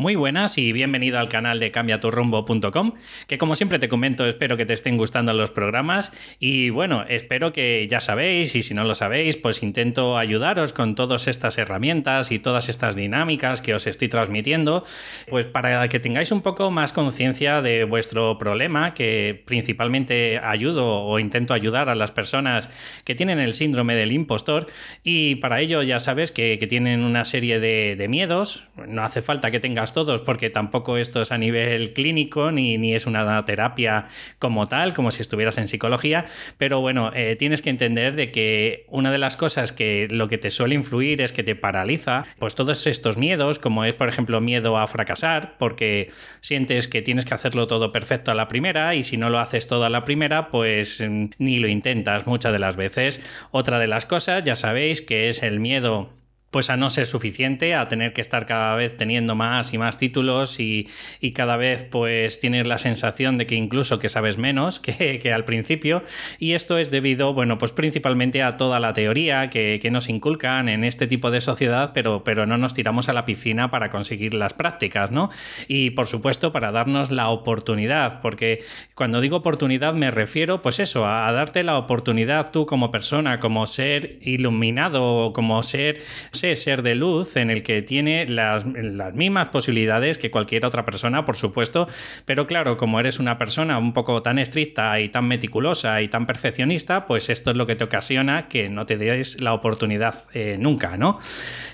Muy 0.00 0.14
buenas 0.14 0.56
y 0.56 0.72
bienvenido 0.72 1.18
al 1.18 1.28
canal 1.28 1.60
de 1.60 1.70
cambiaturrumbo.com, 1.72 2.92
que 3.26 3.36
como 3.36 3.54
siempre 3.54 3.78
te 3.78 3.90
comento, 3.90 4.24
espero 4.24 4.56
que 4.56 4.64
te 4.64 4.72
estén 4.72 4.96
gustando 4.96 5.34
los 5.34 5.50
programas 5.50 6.10
y 6.38 6.70
bueno, 6.70 7.04
espero 7.06 7.52
que 7.52 7.86
ya 7.86 8.00
sabéis 8.00 8.56
y 8.56 8.62
si 8.62 8.72
no 8.72 8.84
lo 8.84 8.94
sabéis, 8.94 9.36
pues 9.36 9.62
intento 9.62 10.16
ayudaros 10.16 10.72
con 10.72 10.94
todas 10.94 11.28
estas 11.28 11.58
herramientas 11.58 12.32
y 12.32 12.38
todas 12.38 12.70
estas 12.70 12.96
dinámicas 12.96 13.60
que 13.60 13.74
os 13.74 13.86
estoy 13.86 14.08
transmitiendo, 14.08 14.86
pues 15.28 15.46
para 15.46 15.86
que 15.90 16.00
tengáis 16.00 16.32
un 16.32 16.40
poco 16.40 16.70
más 16.70 16.94
conciencia 16.94 17.60
de 17.60 17.84
vuestro 17.84 18.38
problema, 18.38 18.94
que 18.94 19.42
principalmente 19.44 20.38
ayudo 20.38 21.02
o 21.02 21.18
intento 21.18 21.52
ayudar 21.52 21.90
a 21.90 21.94
las 21.94 22.10
personas 22.10 22.70
que 23.04 23.14
tienen 23.14 23.38
el 23.38 23.52
síndrome 23.52 23.96
del 23.96 24.12
impostor 24.12 24.66
y 25.04 25.34
para 25.34 25.60
ello 25.60 25.82
ya 25.82 26.00
sabes 26.00 26.32
que, 26.32 26.58
tienen 26.70 27.02
una 27.02 27.26
serie 27.26 27.60
de, 27.60 27.96
de 27.96 28.08
miedos, 28.08 28.64
no 28.86 29.02
hace 29.02 29.20
falta 29.20 29.50
que 29.50 29.60
tengas 29.60 29.89
todos, 29.92 30.20
porque 30.20 30.50
tampoco 30.50 30.96
esto 30.96 31.22
es 31.22 31.32
a 31.32 31.38
nivel 31.38 31.92
clínico 31.92 32.50
ni, 32.52 32.78
ni 32.78 32.94
es 32.94 33.06
una 33.06 33.44
terapia 33.44 34.06
como 34.38 34.68
tal, 34.68 34.94
como 34.94 35.10
si 35.10 35.22
estuvieras 35.22 35.58
en 35.58 35.68
psicología, 35.68 36.26
pero 36.58 36.80
bueno, 36.80 37.10
eh, 37.14 37.36
tienes 37.36 37.62
que 37.62 37.70
entender 37.70 38.14
de 38.14 38.30
que 38.30 38.84
una 38.88 39.12
de 39.12 39.18
las 39.18 39.36
cosas 39.36 39.72
que 39.72 40.08
lo 40.10 40.28
que 40.28 40.38
te 40.38 40.50
suele 40.50 40.74
influir 40.74 41.20
es 41.20 41.32
que 41.32 41.42
te 41.42 41.54
paraliza, 41.54 42.24
pues 42.38 42.54
todos 42.54 42.86
estos 42.86 43.16
miedos, 43.16 43.58
como 43.58 43.84
es 43.84 43.94
por 43.94 44.08
ejemplo 44.08 44.40
miedo 44.40 44.78
a 44.78 44.86
fracasar, 44.86 45.56
porque 45.58 46.10
sientes 46.40 46.88
que 46.88 47.02
tienes 47.02 47.24
que 47.24 47.34
hacerlo 47.34 47.66
todo 47.66 47.92
perfecto 47.92 48.30
a 48.30 48.34
la 48.34 48.48
primera 48.48 48.94
y 48.94 49.02
si 49.02 49.16
no 49.16 49.30
lo 49.30 49.38
haces 49.38 49.66
todo 49.66 49.84
a 49.84 49.90
la 49.90 50.04
primera, 50.04 50.48
pues 50.48 51.00
mm, 51.00 51.30
ni 51.38 51.58
lo 51.58 51.68
intentas 51.68 52.26
muchas 52.26 52.52
de 52.52 52.58
las 52.58 52.76
veces. 52.76 53.20
Otra 53.50 53.78
de 53.78 53.86
las 53.86 54.06
cosas, 54.06 54.44
ya 54.44 54.56
sabéis, 54.56 55.02
que 55.02 55.28
es 55.28 55.42
el 55.42 55.60
miedo 55.60 56.10
pues 56.50 56.68
a 56.68 56.76
no 56.76 56.90
ser 56.90 57.06
suficiente, 57.06 57.74
a 57.74 57.88
tener 57.88 58.12
que 58.12 58.20
estar 58.20 58.44
cada 58.44 58.74
vez 58.74 58.96
teniendo 58.96 59.36
más 59.36 59.72
y 59.72 59.78
más 59.78 59.98
títulos 59.98 60.58
y, 60.58 60.88
cada 61.34 61.56
vez 61.56 61.84
pues 61.84 62.40
tienes 62.40 62.66
la 62.66 62.76
sensación 62.76 63.38
de 63.38 63.46
que 63.46 63.54
incluso 63.54 63.98
que 64.00 64.08
sabes 64.08 64.36
menos 64.36 64.80
que, 64.80 65.32
al 65.32 65.44
principio 65.44 66.02
y 66.38 66.54
esto 66.54 66.76
es 66.76 66.90
debido, 66.90 67.32
bueno, 67.34 67.56
pues 67.56 67.72
principalmente 67.72 68.42
a 68.42 68.52
toda 68.52 68.80
la 68.80 68.92
teoría 68.92 69.48
que, 69.48 69.80
nos 69.90 70.08
inculcan 70.08 70.68
en 70.68 70.84
este 70.84 71.08
tipo 71.08 71.32
de 71.32 71.40
sociedad, 71.40 71.90
pero, 71.92 72.22
pero 72.22 72.46
no 72.46 72.56
nos 72.58 72.74
tiramos 72.74 73.08
a 73.08 73.12
la 73.12 73.24
piscina 73.24 73.70
para 73.70 73.90
conseguir 73.90 74.34
las 74.34 74.54
prácticas, 74.54 75.10
¿no? 75.10 75.30
Y 75.66 75.90
por 75.90 76.06
supuesto 76.06 76.52
para 76.52 76.70
darnos 76.70 77.10
la 77.10 77.28
oportunidad, 77.28 78.20
porque 78.20 78.62
cuando 78.94 79.20
digo 79.20 79.38
oportunidad 79.38 79.94
me 79.94 80.12
refiero 80.12 80.62
pues 80.62 80.78
eso, 80.78 81.06
a, 81.06 81.30
darte 81.32 81.64
la 81.64 81.76
oportunidad 81.76 82.52
tú 82.52 82.66
como 82.66 82.90
persona, 82.90 83.40
como 83.40 83.66
ser 83.66 84.18
iluminado, 84.22 85.32
como 85.32 85.60
ser 85.64 86.02
ser 86.40 86.82
de 86.82 86.94
luz 86.94 87.36
en 87.36 87.50
el 87.50 87.62
que 87.62 87.82
tiene 87.82 88.26
las, 88.26 88.64
mismas 88.64 89.48
posibilidades 89.48 90.18
que 90.18 90.30
cualquier 90.30 90.66
otra 90.66 90.84
persona, 90.84 91.24
por 91.24 91.36
supuesto, 91.36 91.88
pero 92.24 92.46
claro, 92.46 92.76
como 92.76 93.00
eres 93.00 93.18
una 93.18 93.38
persona 93.38 93.78
un 93.78 93.92
poco 93.92 94.22
tan 94.22 94.38
estricta 94.38 95.00
y 95.00 95.08
tan 95.08 95.26
meticulosa 95.26 96.02
y 96.02 96.08
tan 96.08 96.26
perfeccionista, 96.26 97.06
pues 97.06 97.30
esto 97.30 97.50
es 97.50 97.56
lo 97.56 97.66
que 97.66 97.76
te 97.76 97.84
ocasiona 97.84 98.48
que 98.48 98.68
no 98.68 98.86
te 98.86 98.96
des 98.96 99.40
la 99.40 99.54
oportunidad 99.54 100.24
eh, 100.32 100.56
nunca, 100.58 100.96
¿no? 100.96 101.18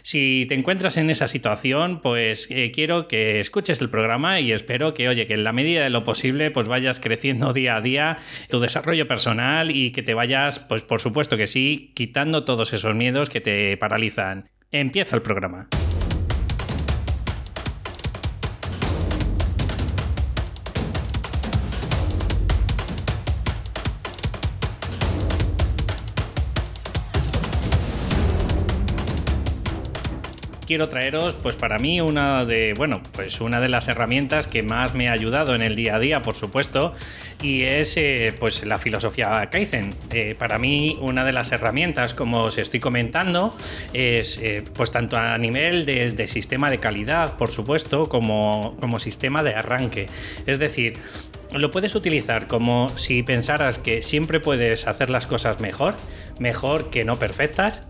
Si 0.03 0.47
te 0.49 0.55
encuentras 0.55 0.97
en 0.99 1.11
esa 1.11 1.29
situación, 1.29 2.01
pues 2.01 2.49
eh, 2.51 2.71
quiero 2.73 3.09
que 3.09 3.41
escuches 3.41 3.81
el 3.81 3.91
programa 3.91 4.41
y 4.41 4.53
espero 4.53 4.95
que, 4.95 5.09
oye, 5.09 5.27
que 5.27 5.35
en 5.35 5.45
la 5.45 5.53
medida 5.53 5.83
de 5.83 5.91
lo 5.91 6.05
posible, 6.05 6.51
pues 6.51 6.69
vayas 6.69 7.01
creciendo 7.01 7.53
día 7.53 7.77
a 7.77 7.81
día 7.81 8.19
tu 8.49 8.61
desarrollo 8.61 9.09
personal 9.09 9.71
y 9.71 9.91
que 9.91 10.03
te 10.03 10.15
vayas, 10.15 10.61
pues 10.61 10.83
por 10.83 11.01
supuesto 11.01 11.37
que 11.37 11.47
sí, 11.47 11.93
quitando 11.95 12.45
todos 12.45 12.73
esos 12.73 12.95
miedos 12.95 13.31
que 13.31 13.41
te 13.41 13.77
paralizan. 13.77 14.49
Empieza 14.73 15.15
el 15.15 15.23
programa. 15.23 15.69
Quiero 30.67 30.89
traeros, 30.89 31.35
pues 31.35 31.57
para 31.57 31.79
mí, 31.79 32.01
una 32.01 32.45
de, 32.45 32.75
bueno, 32.77 33.01
pues 33.13 33.41
una 33.41 33.61
de 33.61 33.69
las 33.69 33.89
herramientas 33.89 34.49
que 34.49 34.63
más 34.63 34.95
me 34.95 35.09
ha 35.09 35.13
ayudado 35.13 35.55
en 35.55 35.63
el 35.63 35.77
día 35.77 35.97
a 35.97 35.99
día, 35.99 36.23
por 36.23 36.35
supuesto, 36.35 36.93
y 37.43 37.63
es 37.63 37.97
eh, 37.97 38.35
pues 38.39 38.65
la 38.65 38.79
filosofía 38.79 39.49
Kaizen. 39.51 39.95
Eh, 40.13 40.35
para 40.39 40.59
mí, 40.59 40.99
una 41.01 41.25
de 41.25 41.33
las 41.33 41.53
herramientas, 41.53 42.15
como 42.15 42.43
os 42.43 42.59
estoy 42.59 42.81
comentando, 42.81 43.57
es 43.93 44.39
eh, 44.43 44.65
pues 44.75 44.91
tanto 44.91 45.17
a 45.17 45.39
nivel 45.39 45.87
de, 45.87 46.11
de, 46.11 46.27
sistema 46.27 46.71
de 46.71 46.79
calidad, 46.79 47.37
por 47.37 47.51
supuesto, 47.51 48.09
como, 48.09 48.77
como 48.81 48.99
sistema 48.99 49.43
de 49.43 49.55
arranque. 49.55 50.07
Es 50.47 50.59
decir, 50.59 50.95
lo 51.53 51.71
puedes 51.71 51.95
utilizar 51.95 52.49
como 52.49 52.89
si 52.99 53.23
pensaras 53.23 53.79
que 53.79 54.03
siempre 54.03 54.41
puedes 54.41 54.89
hacer 54.89 55.11
las 55.11 55.27
cosas 55.27 55.61
mejor, 55.61 55.95
mejor 56.39 56.91
que 56.91 57.05
no 57.05 57.19
perfectas, 57.19 57.87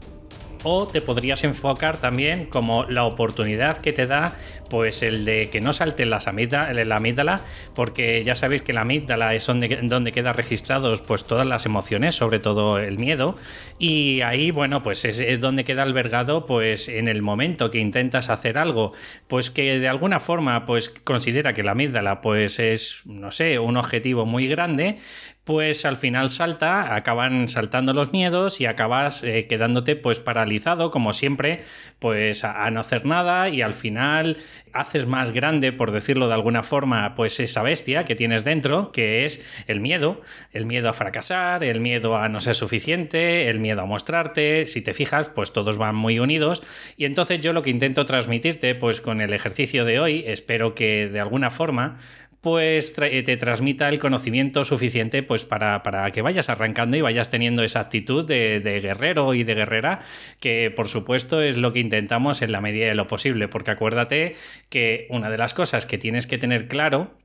o 0.68 0.88
te 0.88 1.00
podrías 1.00 1.44
enfocar 1.44 1.98
también 1.98 2.46
como 2.46 2.84
la 2.84 3.04
oportunidad 3.04 3.76
que 3.76 3.92
te 3.92 4.08
da 4.08 4.34
pues 4.68 5.04
el 5.04 5.24
de 5.24 5.48
que 5.48 5.60
no 5.60 5.72
salte 5.72 6.04
las 6.06 6.26
amígdala, 6.26 6.84
la 6.84 6.96
amígdala, 6.96 7.40
porque 7.74 8.24
ya 8.24 8.34
sabéis 8.34 8.62
que 8.62 8.72
la 8.72 8.80
amígdala 8.80 9.32
es 9.34 9.46
donde, 9.46 9.78
donde 9.82 10.10
quedan 10.10 10.34
registrados 10.34 11.02
pues 11.02 11.22
todas 11.22 11.46
las 11.46 11.66
emociones, 11.66 12.16
sobre 12.16 12.40
todo 12.40 12.80
el 12.80 12.98
miedo, 12.98 13.36
y 13.78 14.22
ahí, 14.22 14.50
bueno, 14.50 14.82
pues 14.82 15.04
es, 15.04 15.20
es, 15.20 15.40
donde 15.40 15.62
queda 15.62 15.84
albergado 15.84 16.46
pues 16.46 16.88
en 16.88 17.06
el 17.06 17.22
momento 17.22 17.70
que 17.70 17.78
intentas 17.78 18.28
hacer 18.28 18.58
algo, 18.58 18.92
pues 19.28 19.50
que 19.50 19.78
de 19.78 19.86
alguna 19.88 20.18
forma 20.18 20.64
pues 20.64 20.88
considera 20.88 21.52
que 21.52 21.62
la 21.62 21.72
amígdala 21.72 22.20
pues 22.20 22.58
es, 22.58 23.02
no 23.04 23.30
sé, 23.30 23.60
un 23.60 23.76
objetivo 23.76 24.26
muy 24.26 24.48
grande, 24.48 24.98
pues 25.46 25.84
al 25.86 25.96
final 25.96 26.28
salta, 26.28 26.96
acaban 26.96 27.46
saltando 27.46 27.92
los 27.92 28.12
miedos 28.12 28.60
y 28.60 28.66
acabas 28.66 29.22
eh, 29.22 29.46
quedándote 29.46 29.94
pues 29.94 30.18
paralizado 30.18 30.90
como 30.90 31.12
siempre, 31.12 31.62
pues 32.00 32.42
a, 32.42 32.68
no 32.72 32.80
hacer 32.80 33.06
nada 33.06 33.48
y 33.48 33.62
al 33.62 33.72
final 33.72 34.38
haces 34.72 35.06
más 35.06 35.30
grande, 35.30 35.72
por 35.72 35.92
decirlo 35.92 36.26
de 36.26 36.34
alguna 36.34 36.64
forma, 36.64 37.14
pues 37.14 37.38
esa 37.38 37.62
bestia 37.62 38.04
que 38.04 38.16
tienes 38.16 38.42
dentro, 38.42 38.90
que 38.90 39.24
es 39.24 39.40
el 39.68 39.80
miedo, 39.80 40.20
el 40.52 40.66
miedo 40.66 40.88
a 40.88 40.92
fracasar, 40.92 41.62
el 41.62 41.78
miedo 41.78 42.16
a 42.16 42.28
no 42.28 42.40
ser 42.40 42.56
suficiente, 42.56 43.48
el 43.48 43.60
miedo 43.60 43.82
a 43.82 43.86
mostrarte, 43.86 44.66
si 44.66 44.82
te 44.82 44.94
fijas, 44.94 45.28
pues 45.28 45.52
todos 45.52 45.78
van 45.78 45.94
muy 45.94 46.18
unidos. 46.18 46.62
Y 46.96 47.04
entonces 47.04 47.40
yo 47.40 47.52
lo 47.52 47.62
que 47.62 47.70
intento 47.70 48.04
transmitirte 48.04 48.74
pues 48.74 49.00
con 49.00 49.20
el 49.20 49.32
ejercicio 49.32 49.84
de 49.84 50.00
hoy, 50.00 50.24
espero 50.26 50.74
que 50.74 51.08
de 51.08 51.20
alguna 51.20 51.50
forma 51.50 51.98
pues 52.40 52.94
eh, 53.00 53.22
te 53.22 53.36
transmita 53.36 53.88
el 53.88 53.98
conocimiento 53.98 54.64
suficiente 54.64 55.22
pues 55.22 55.44
para, 55.44 55.82
que 56.12 56.22
vayas 56.22 56.48
arrancando 56.48 56.96
y 56.96 57.00
vayas 57.00 57.30
teniendo 57.30 57.62
esa 57.62 57.80
actitud 57.80 58.24
de, 58.24 58.60
guerrero 58.82 59.34
y 59.34 59.44
de 59.44 59.54
guerrera, 59.54 60.00
que 60.40 60.70
por 60.70 60.88
supuesto 60.88 61.40
es 61.40 61.56
lo 61.56 61.72
que 61.72 61.80
intentamos 61.80 62.42
en 62.42 62.52
la 62.52 62.60
medida 62.60 62.86
de 62.86 62.94
lo 62.94 63.06
posible, 63.06 63.48
porque 63.48 63.72
acuérdate 63.72 64.36
que 64.68 65.06
una 65.10 65.30
de 65.30 65.38
las 65.38 65.54
cosas 65.54 65.86
que 65.86 65.98
tienes 65.98 66.26
que 66.26 66.38
tener 66.38 66.68
claro 66.68 67.16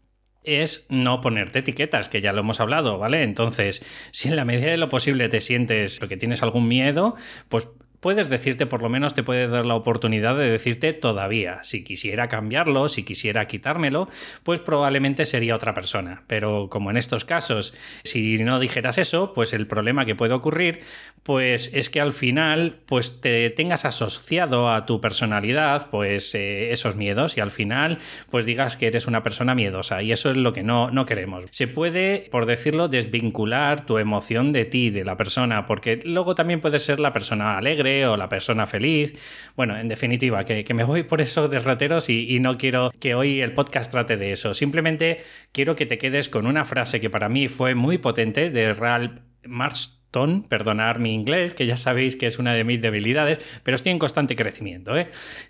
es 0.44 0.88
no 0.90 1.22
ponerte 1.22 1.60
etiquetas, 1.60 2.10
que 2.10 2.22
ya 2.22 2.34
lo 2.34 2.40
hemos 2.40 2.60
hablado, 2.60 2.98
¿vale? 2.98 3.22
Entonces, 3.24 3.86
si 4.12 4.30
en 4.30 4.36
la 4.36 4.46
medida 4.46 4.72
de 4.72 4.78
lo 4.78 4.90
posible 4.90 5.30
te 5.30 5.40
sientes 5.40 6.00
que 6.00 6.18
tienes 6.18 6.42
algún 6.42 6.68
miedo, 6.68 7.16
pues 7.48 7.68
puedes 8.02 8.30
decirte, 8.30 8.66
por 8.66 8.82
lo 8.82 8.90
menos 8.90 9.14
te 9.14 9.24
puede 9.24 9.48
dar 9.48 9.66
la 9.66 9.76
oportunidad 9.76 10.36
de 10.36 10.50
decirte 10.50 10.92
todavía. 10.94 11.64
Si 11.64 11.84
quisiera 11.84 12.28
cambiarlo, 12.28 12.90
si 12.90 13.04
quisiera 13.04 13.48
quitármelo, 13.48 14.10
pues 14.44 14.60
probablemente 14.60 15.26
sería 15.26 15.56
otra 15.56 15.74
persona. 15.74 16.24
Pero 16.28 16.68
como 16.70 16.90
en 16.90 16.98
estos 16.98 17.24
casos, 17.24 17.74
si 18.04 18.40
no 18.40 18.60
dijeras 18.60 18.98
eso, 18.98 19.34
pues 19.34 19.54
el 19.54 19.68
problema 19.68 20.06
que 20.06 20.16
puede 20.16 20.34
ocurrir, 20.34 20.82
pues 21.24 21.74
es 21.74 21.90
que 21.90 22.02
al 22.02 22.12
final, 22.12 22.80
pues 22.88 23.22
te 23.22 23.50
tengas 23.52 23.86
asociado 23.86 24.72
a 24.72 24.86
tu 24.88 25.00
personalidad, 25.00 25.90
pues 25.92 26.34
eh, 26.34 26.72
esos 26.72 26.96
miedos 26.96 27.38
y 27.38 27.42
al 27.42 27.52
final, 27.52 28.00
pues 28.32 28.46
digas 28.46 28.78
que 28.78 28.88
eres 28.88 29.06
una 29.06 29.22
persona 29.22 29.54
miedosa 29.54 30.02
y 30.02 30.12
eso 30.12 30.32
es 30.32 30.36
lo 30.36 30.54
que 30.54 30.64
no, 30.64 30.90
no 30.90 31.06
queremos. 31.06 31.46
Se 31.52 31.68
puede, 31.68 32.28
por 32.32 32.48
decirlo, 32.48 32.88
desvincular 32.88 33.86
tu 33.86 34.00
emoción 34.00 34.52
de 34.52 34.66
ti, 34.66 34.90
de 34.90 35.06
la 35.06 35.18
persona, 35.18 35.68
porque 35.68 36.00
luego 36.04 36.34
también 36.34 36.62
puede 36.62 36.80
ser 36.80 37.00
la 37.00 37.14
persona 37.14 37.58
alegre, 37.58 37.91
o 38.06 38.18
la 38.18 38.30
persona 38.30 38.66
feliz. 38.66 39.14
Bueno, 39.56 39.78
en 39.78 39.88
definitiva, 39.88 40.44
que, 40.46 40.74
me 40.74 40.84
voy 40.84 41.04
por 41.04 41.22
eso 41.22 41.48
de 41.48 41.60
rateros 41.60 42.10
y, 42.10 42.40
no 42.40 42.58
quiero 42.58 42.92
que 43.00 43.14
hoy 43.14 43.42
el 43.42 43.54
podcast 43.54 43.92
trate 43.92 44.18
de 44.18 44.32
eso. 44.32 44.54
Simplemente 44.54 45.22
quiero 45.52 45.76
que 45.76 45.86
te 45.86 45.98
quedes 45.98 46.30
con 46.30 46.48
una 46.48 46.66
frase 46.66 47.00
que 47.00 47.10
para 47.10 47.30
mí 47.30 47.48
fue 47.48 47.76
muy 47.76 47.98
potente 47.98 48.50
de 48.50 48.74
Ralph 48.74 49.20
Marston, 49.46 50.44
perdonar 50.44 51.00
mi 51.00 51.14
inglés, 51.14 51.54
que 51.54 51.66
ya 51.66 51.78
sabéis 51.78 52.16
que 52.16 52.26
es 52.26 52.40
una 52.40 52.54
de 52.54 52.64
mis 52.64 52.82
debilidades, 52.82 53.40
pero 53.64 53.76
estoy 53.76 53.92
en 53.92 54.00
constante 54.00 54.36
crecimiento, 54.36 54.98
¿eh? 54.98 55.10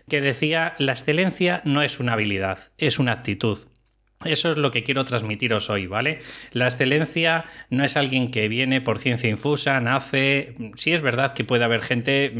que 0.09 0.21
decía, 0.21 0.75
la 0.77 0.91
excelencia 0.91 1.61
no 1.65 1.81
es 1.81 1.99
una 1.99 2.13
habilidad, 2.13 2.71
es 2.77 2.99
una 2.99 3.13
actitud. 3.13 3.57
Eso 4.23 4.51
es 4.51 4.57
lo 4.57 4.69
que 4.69 4.83
quiero 4.83 5.03
transmitiros 5.03 5.69
hoy, 5.71 5.87
¿vale? 5.87 6.19
La 6.51 6.65
excelencia 6.65 7.45
no 7.69 7.83
es 7.83 7.97
alguien 7.97 8.29
que 8.29 8.47
viene 8.47 8.79
por 8.79 8.99
ciencia 8.99 9.29
infusa, 9.29 9.79
nace. 9.79 10.53
Sí 10.75 10.93
es 10.93 11.01
verdad 11.01 11.33
que 11.33 11.43
puede 11.43 11.63
haber 11.63 11.81
gente 11.81 12.31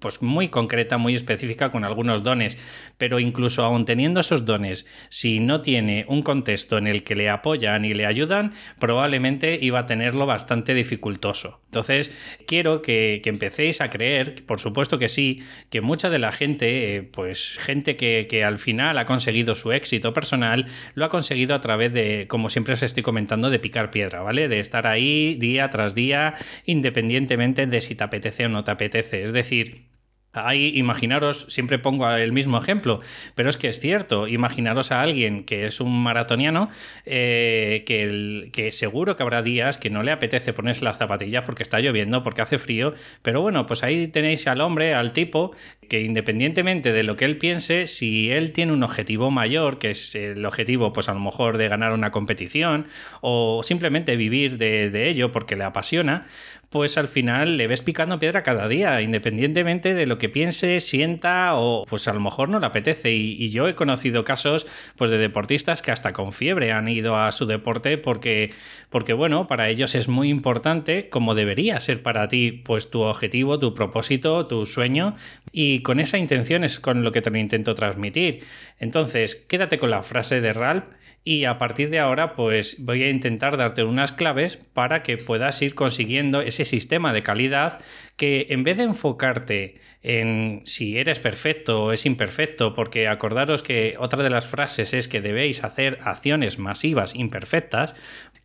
pues 0.00 0.20
muy 0.20 0.48
concreta, 0.48 0.98
muy 0.98 1.14
específica 1.14 1.70
con 1.70 1.84
algunos 1.84 2.22
dones, 2.22 2.58
pero 2.98 3.20
incluso 3.20 3.64
aún 3.64 3.86
teniendo 3.86 4.20
esos 4.20 4.44
dones, 4.44 4.86
si 5.08 5.40
no 5.40 5.62
tiene 5.62 6.04
un 6.08 6.22
contexto 6.22 6.76
en 6.76 6.86
el 6.86 7.04
que 7.04 7.14
le 7.14 7.30
apoyan 7.30 7.86
y 7.86 7.94
le 7.94 8.04
ayudan, 8.04 8.52
probablemente 8.78 9.58
iba 9.62 9.78
a 9.78 9.86
tenerlo 9.86 10.26
bastante 10.26 10.74
dificultoso. 10.74 11.60
Entonces, 11.66 12.10
quiero 12.46 12.82
que, 12.82 13.22
empecéis 13.24 13.80
a 13.80 13.90
creer, 13.90 14.44
por 14.44 14.58
supuesto 14.58 14.98
que 14.98 15.08
sí, 15.08 15.42
que 15.70 15.80
mucha 15.80 16.10
de 16.10 16.18
la 16.18 16.32
gente, 16.32 16.96
eh, 16.96 17.02
pues 17.02 17.58
gente 17.60 17.96
que, 17.96 18.26
que 18.28 18.42
al 18.42 18.58
final 18.58 18.98
ha 18.98 19.06
conseguido 19.06 19.54
su 19.54 19.70
éxito 19.70 20.12
personal, 20.12 20.66
lo 20.94 21.04
ha 21.04 21.08
conseguido 21.08 21.29
seguido 21.30 21.54
a 21.54 21.60
través 21.60 21.92
de, 21.92 22.26
como 22.26 22.50
siempre 22.50 22.74
os 22.74 22.82
estoy 22.82 23.04
comentando, 23.04 23.50
de 23.50 23.60
picar 23.60 23.92
piedra, 23.92 24.20
¿vale? 24.20 24.48
De 24.48 24.58
estar 24.58 24.88
ahí 24.88 25.36
día 25.36 25.70
tras 25.70 25.94
día, 25.94 26.34
independientemente 26.66 27.68
de 27.68 27.80
si 27.80 27.94
te 27.94 28.02
apetece 28.02 28.46
o 28.46 28.48
no 28.48 28.64
te 28.64 28.72
apetece. 28.72 29.22
Es 29.22 29.32
decir, 29.32 29.86
Ahí, 30.32 30.72
imaginaros, 30.76 31.46
siempre 31.48 31.80
pongo 31.80 32.08
el 32.08 32.30
mismo 32.30 32.56
ejemplo, 32.56 33.00
pero 33.34 33.50
es 33.50 33.56
que 33.56 33.66
es 33.66 33.80
cierto, 33.80 34.28
imaginaros 34.28 34.92
a 34.92 35.00
alguien 35.00 35.42
que 35.42 35.66
es 35.66 35.80
un 35.80 36.02
maratoniano, 36.04 36.70
eh, 37.04 37.82
que, 37.84 38.48
que 38.52 38.70
seguro 38.70 39.16
que 39.16 39.24
habrá 39.24 39.42
días 39.42 39.76
que 39.76 39.90
no 39.90 40.04
le 40.04 40.12
apetece 40.12 40.52
ponerse 40.52 40.84
las 40.84 40.98
zapatillas 40.98 41.42
porque 41.44 41.64
está 41.64 41.80
lloviendo, 41.80 42.22
porque 42.22 42.42
hace 42.42 42.58
frío, 42.58 42.94
pero 43.22 43.40
bueno, 43.40 43.66
pues 43.66 43.82
ahí 43.82 44.06
tenéis 44.06 44.46
al 44.46 44.60
hombre, 44.60 44.94
al 44.94 45.12
tipo, 45.12 45.50
que 45.88 46.02
independientemente 46.02 46.92
de 46.92 47.02
lo 47.02 47.16
que 47.16 47.24
él 47.24 47.36
piense, 47.36 47.88
si 47.88 48.30
él 48.30 48.52
tiene 48.52 48.72
un 48.72 48.84
objetivo 48.84 49.32
mayor, 49.32 49.80
que 49.80 49.90
es 49.90 50.14
el 50.14 50.46
objetivo, 50.46 50.92
pues 50.92 51.08
a 51.08 51.14
lo 51.14 51.18
mejor 51.18 51.58
de 51.58 51.68
ganar 51.68 51.92
una 51.92 52.12
competición, 52.12 52.86
o 53.20 53.62
simplemente 53.64 54.14
vivir 54.14 54.58
de 54.58 55.08
ello 55.08 55.32
porque 55.32 55.56
le 55.56 55.64
apasiona, 55.64 56.26
pues 56.70 56.96
al 56.96 57.08
final 57.08 57.56
le 57.56 57.66
ves 57.66 57.82
picando 57.82 58.20
piedra 58.20 58.44
cada 58.44 58.68
día, 58.68 59.02
independientemente 59.02 59.92
de 59.92 60.06
lo 60.06 60.18
que 60.18 60.28
piense, 60.28 60.78
sienta 60.78 61.56
o 61.56 61.84
pues 61.84 62.06
a 62.06 62.14
lo 62.14 62.20
mejor 62.20 62.48
no 62.48 62.60
le 62.60 62.66
apetece. 62.66 63.10
Y, 63.10 63.50
yo 63.50 63.66
he 63.66 63.74
conocido 63.74 64.22
casos 64.22 64.68
pues 64.94 65.10
de 65.10 65.18
deportistas 65.18 65.82
que 65.82 65.90
hasta 65.90 66.12
con 66.12 66.32
fiebre 66.32 66.70
han 66.70 66.86
ido 66.86 67.16
a 67.16 67.32
su 67.32 67.46
deporte 67.46 67.98
porque, 67.98 68.52
porque 68.88 69.12
bueno, 69.12 69.48
para 69.48 69.68
ellos 69.68 69.96
es 69.96 70.06
muy 70.06 70.28
importante, 70.28 71.08
como 71.08 71.34
debería 71.34 71.80
ser 71.80 72.02
para 72.04 72.28
ti, 72.28 72.52
pues 72.52 72.88
tu 72.88 73.00
objetivo, 73.00 73.58
tu 73.58 73.74
propósito, 73.74 74.46
tu 74.46 74.64
sueño. 74.64 75.16
Y 75.50 75.80
con 75.80 75.98
esa 75.98 76.18
intención 76.18 76.62
es 76.62 76.78
con 76.78 77.02
lo 77.02 77.10
que 77.10 77.20
te 77.20 77.36
intento 77.36 77.74
transmitir. 77.74 78.44
Entonces, 78.78 79.34
quédate 79.34 79.78
con 79.78 79.90
la 79.90 80.04
frase 80.04 80.40
de 80.40 80.52
Ralph 80.52 80.84
y 81.22 81.44
a 81.44 81.58
partir 81.58 81.90
de 81.90 81.98
ahora 81.98 82.34
pues 82.34 82.76
voy 82.78 83.02
a 83.02 83.10
intentar 83.10 83.56
darte 83.56 83.84
unas 83.84 84.12
claves 84.12 84.56
para 84.56 85.02
que 85.02 85.18
puedas 85.18 85.60
ir 85.60 85.74
consiguiendo 85.74 86.40
ese 86.40 86.64
sistema 86.64 87.12
de 87.12 87.22
calidad 87.22 87.80
que 88.16 88.46
en 88.50 88.64
vez 88.64 88.78
de 88.78 88.84
enfocarte 88.84 89.80
en 90.02 90.62
si 90.64 90.96
eres 90.96 91.20
perfecto 91.20 91.84
o 91.84 91.92
es 91.92 92.06
imperfecto, 92.06 92.74
porque 92.74 93.06
acordaros 93.08 93.62
que 93.62 93.96
otra 93.98 94.22
de 94.22 94.30
las 94.30 94.46
frases 94.46 94.94
es 94.94 95.08
que 95.08 95.20
debéis 95.20 95.62
hacer 95.62 95.98
acciones 96.04 96.58
masivas 96.58 97.14
imperfectas, 97.14 97.94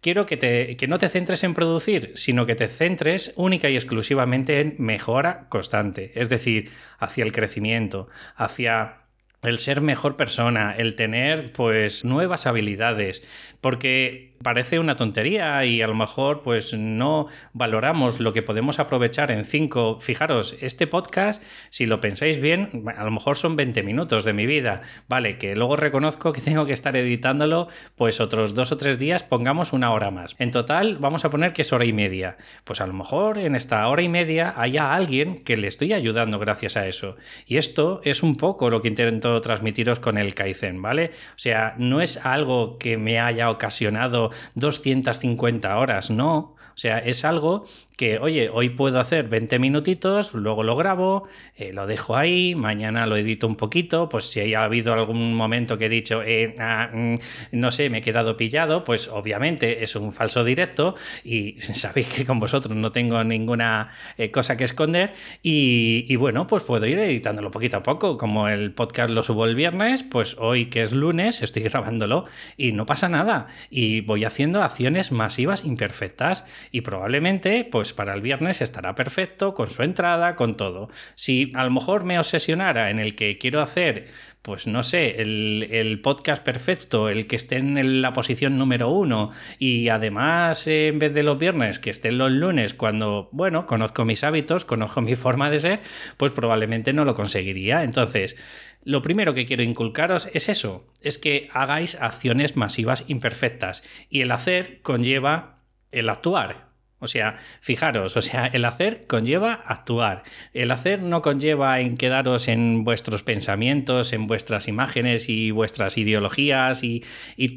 quiero 0.01 0.25
que, 0.25 0.37
te, 0.37 0.75
que 0.75 0.87
no 0.87 0.99
te 0.99 1.09
centres 1.09 1.43
en 1.43 1.53
producir, 1.53 2.11
sino 2.15 2.45
que 2.45 2.55
te 2.55 2.67
centres 2.67 3.33
única 3.37 3.69
y 3.69 3.75
exclusivamente 3.75 4.59
en 4.59 4.75
mejora 4.79 5.47
constante, 5.49 6.11
es 6.15 6.29
decir, 6.29 6.71
hacia 6.99 7.23
el 7.23 7.31
crecimiento, 7.31 8.09
hacia 8.35 9.04
el 9.45 9.59
ser 9.59 9.81
mejor 9.81 10.15
persona, 10.17 10.75
el 10.77 10.95
tener 10.95 11.51
pues 11.51 12.05
nuevas 12.05 12.47
habilidades, 12.47 13.23
porque 13.61 14.34
parece 14.41 14.79
una 14.79 14.95
tontería 14.95 15.63
y 15.65 15.81
a 15.81 15.87
lo 15.87 15.93
mejor 15.93 16.41
pues 16.43 16.73
no 16.73 17.27
valoramos 17.53 18.19
lo 18.19 18.33
que 18.33 18.43
podemos 18.43 18.79
aprovechar 18.79 19.31
en 19.31 19.45
cinco. 19.45 19.99
Fijaros, 19.99 20.55
este 20.61 20.87
podcast, 20.87 21.41
si 21.69 21.85
lo 21.85 22.01
pensáis 22.01 22.39
bien, 22.39 22.83
a 22.95 23.03
lo 23.03 23.11
mejor 23.11 23.37
son 23.37 23.55
20 23.55 23.83
minutos 23.83 24.25
de 24.25 24.33
mi 24.33 24.45
vida, 24.45 24.81
vale, 25.07 25.37
que 25.37 25.55
luego 25.55 25.75
reconozco 25.75 26.31
que 26.31 26.41
tengo 26.45 26.65
que 26.65 26.73
estar 26.73 26.95
editándolo 26.97 27.67
pues 27.95 28.19
otros 28.19 28.53
dos 28.53 28.71
o 28.71 28.77
tres 28.77 28.99
días, 28.99 29.23
pongamos 29.23 29.73
una 29.73 29.91
hora 29.91 30.11
más. 30.11 30.35
En 30.39 30.51
total 30.51 30.97
vamos 30.99 31.25
a 31.25 31.29
poner 31.29 31.53
que 31.53 31.61
es 31.61 31.73
hora 31.73 31.85
y 31.85 31.93
media. 31.93 32.37
Pues 32.63 32.81
a 32.81 32.87
lo 32.87 32.93
mejor 32.93 33.37
en 33.37 33.55
esta 33.55 33.87
hora 33.87 34.01
y 34.01 34.09
media 34.09 34.53
haya 34.57 34.93
alguien 34.93 35.35
que 35.35 35.57
le 35.57 35.67
estoy 35.67 35.93
ayudando 35.93 36.39
gracias 36.39 36.77
a 36.77 36.87
eso. 36.87 37.15
Y 37.45 37.57
esto 37.57 38.01
es 38.03 38.23
un 38.23 38.35
poco 38.35 38.69
lo 38.69 38.81
que 38.81 38.87
intento 38.87 39.39
transmitiros 39.41 39.99
con 39.99 40.17
el 40.17 40.33
Kaizen, 40.33 40.81
¿vale? 40.81 41.11
O 41.29 41.37
sea, 41.37 41.75
no 41.77 42.01
es 42.01 42.25
algo 42.25 42.77
que 42.77 42.97
me 42.97 43.19
haya 43.19 43.49
ocasionado 43.49 44.24
250 44.55 45.77
horas, 45.77 46.09
no. 46.09 46.54
O 46.75 46.77
sea, 46.77 46.99
es 46.99 47.23
algo 47.23 47.63
que, 47.95 48.19
oye, 48.19 48.49
hoy 48.49 48.69
puedo 48.69 48.99
hacer 48.99 49.29
20 49.29 49.59
minutitos, 49.59 50.33
luego 50.33 50.63
lo 50.63 50.75
grabo, 50.75 51.27
eh, 51.55 51.71
lo 51.71 51.87
dejo 51.87 52.17
ahí, 52.17 52.53
mañana 52.53 53.05
lo 53.05 53.15
edito 53.15 53.47
un 53.47 53.55
poquito, 53.55 54.09
pues 54.09 54.25
si 54.25 54.53
ha 54.53 54.63
habido 54.65 54.93
algún 54.93 55.33
momento 55.33 55.77
que 55.77 55.85
he 55.85 55.89
dicho, 55.89 56.21
eh, 56.21 56.53
ah, 56.59 56.89
mm, 56.91 57.15
no 57.53 57.71
sé, 57.71 57.89
me 57.89 57.99
he 57.99 58.01
quedado 58.01 58.35
pillado, 58.35 58.83
pues 58.83 59.07
obviamente 59.07 59.83
es 59.83 59.95
un 59.95 60.11
falso 60.11 60.43
directo 60.43 60.95
y 61.23 61.53
sabéis 61.59 62.09
que 62.09 62.25
con 62.25 62.41
vosotros 62.41 62.75
no 62.75 62.91
tengo 62.91 63.23
ninguna 63.23 63.89
eh, 64.17 64.29
cosa 64.29 64.57
que 64.57 64.65
esconder 64.65 65.13
y, 65.41 66.05
y, 66.09 66.15
bueno, 66.17 66.47
pues 66.47 66.63
puedo 66.63 66.85
ir 66.85 66.99
editándolo 66.99 67.51
poquito 67.51 67.77
a 67.77 67.83
poco, 67.83 68.17
como 68.17 68.49
el 68.49 68.73
podcast 68.73 69.11
lo 69.11 69.23
subo 69.23 69.45
el 69.45 69.55
viernes, 69.55 70.03
pues 70.03 70.35
hoy 70.37 70.65
que 70.65 70.83
es 70.83 70.91
lunes 70.91 71.41
estoy 71.41 71.63
grabándolo 71.69 72.25
y 72.57 72.73
no 72.73 72.85
pasa 72.85 73.07
nada. 73.07 73.47
Y 73.69 74.01
voy 74.01 74.25
haciendo 74.25 74.61
acciones 74.61 75.13
masivas 75.13 75.63
imperfectas 75.63 76.43
y 76.71 76.81
probablemente 76.81 77.67
pues 77.69 77.93
para 77.93 78.13
el 78.13 78.21
viernes 78.21 78.61
estará 78.61 78.95
perfecto 78.95 79.53
con 79.53 79.67
su 79.67 79.83
entrada, 79.83 80.35
con 80.35 80.57
todo. 80.57 80.89
Si 81.15 81.51
a 81.55 81.63
lo 81.63 81.71
mejor 81.71 82.03
me 82.03 82.19
obsesionara 82.19 82.89
en 82.89 82.99
el 82.99 83.15
que 83.15 83.37
quiero 83.37 83.61
hacer 83.61 84.07
pues 84.45 84.67
no 84.67 84.83
sé, 84.83 85.23
el, 85.23 85.99
podcast 86.03 86.43
perfecto, 86.43 87.09
el 87.09 87.25
que 87.25 87.35
esté 87.35 87.55
en 87.55 88.03
la 88.03 88.13
posición 88.13 88.59
número 88.59 88.89
uno 88.89 89.31
y 89.57 89.89
además 89.89 90.67
en 90.67 90.99
vez 90.99 91.15
de 91.15 91.23
los 91.23 91.39
viernes 91.39 91.79
que 91.79 91.89
estén 91.89 92.19
los 92.19 92.29
lunes 92.29 92.75
cuando, 92.75 93.27
bueno, 93.31 93.65
conozco 93.65 94.05
mis 94.05 94.23
hábitos, 94.23 94.63
conozco 94.63 95.01
mi 95.01 95.15
forma 95.15 95.49
de 95.49 95.57
ser, 95.57 95.81
pues 96.17 96.31
probablemente 96.31 96.93
no 96.93 97.05
lo 97.05 97.15
conseguiría. 97.15 97.83
Entonces, 97.83 98.37
lo 98.83 99.01
primero 99.01 99.33
que 99.33 99.47
quiero 99.47 99.63
inculcaros 99.63 100.29
es 100.31 100.47
eso, 100.47 100.85
es 101.01 101.17
que 101.17 101.49
hagáis 101.51 101.95
acciones 101.99 102.55
masivas 102.55 103.03
imperfectas 103.07 103.83
y 104.11 104.21
el 104.21 104.29
hacer 104.29 104.79
conlleva 104.83 105.54
el 105.95 106.09
actuar. 106.09 106.65
O 106.99 107.07
sea, 107.07 107.37
fijaros, 107.59 108.15
o 108.15 108.21
sea, 108.21 108.47
el 108.47 108.63
hacer 108.63 109.05
conlleva 109.05 109.53
actuar. 109.53 110.23
El 110.53 110.71
hacer 110.71 111.03
no 111.03 111.21
conlleva 111.21 111.79
en 111.81 111.97
quedaros 111.97 112.47
en 112.47 112.83
vuestros 112.85 113.21
pensamientos, 113.21 114.13
en 114.13 114.27
vuestras 114.27 114.67
imágenes 114.69 115.27
y 115.27 115.51
vuestras 115.51 115.97
ideologías 115.97 116.83
y, 116.83 117.03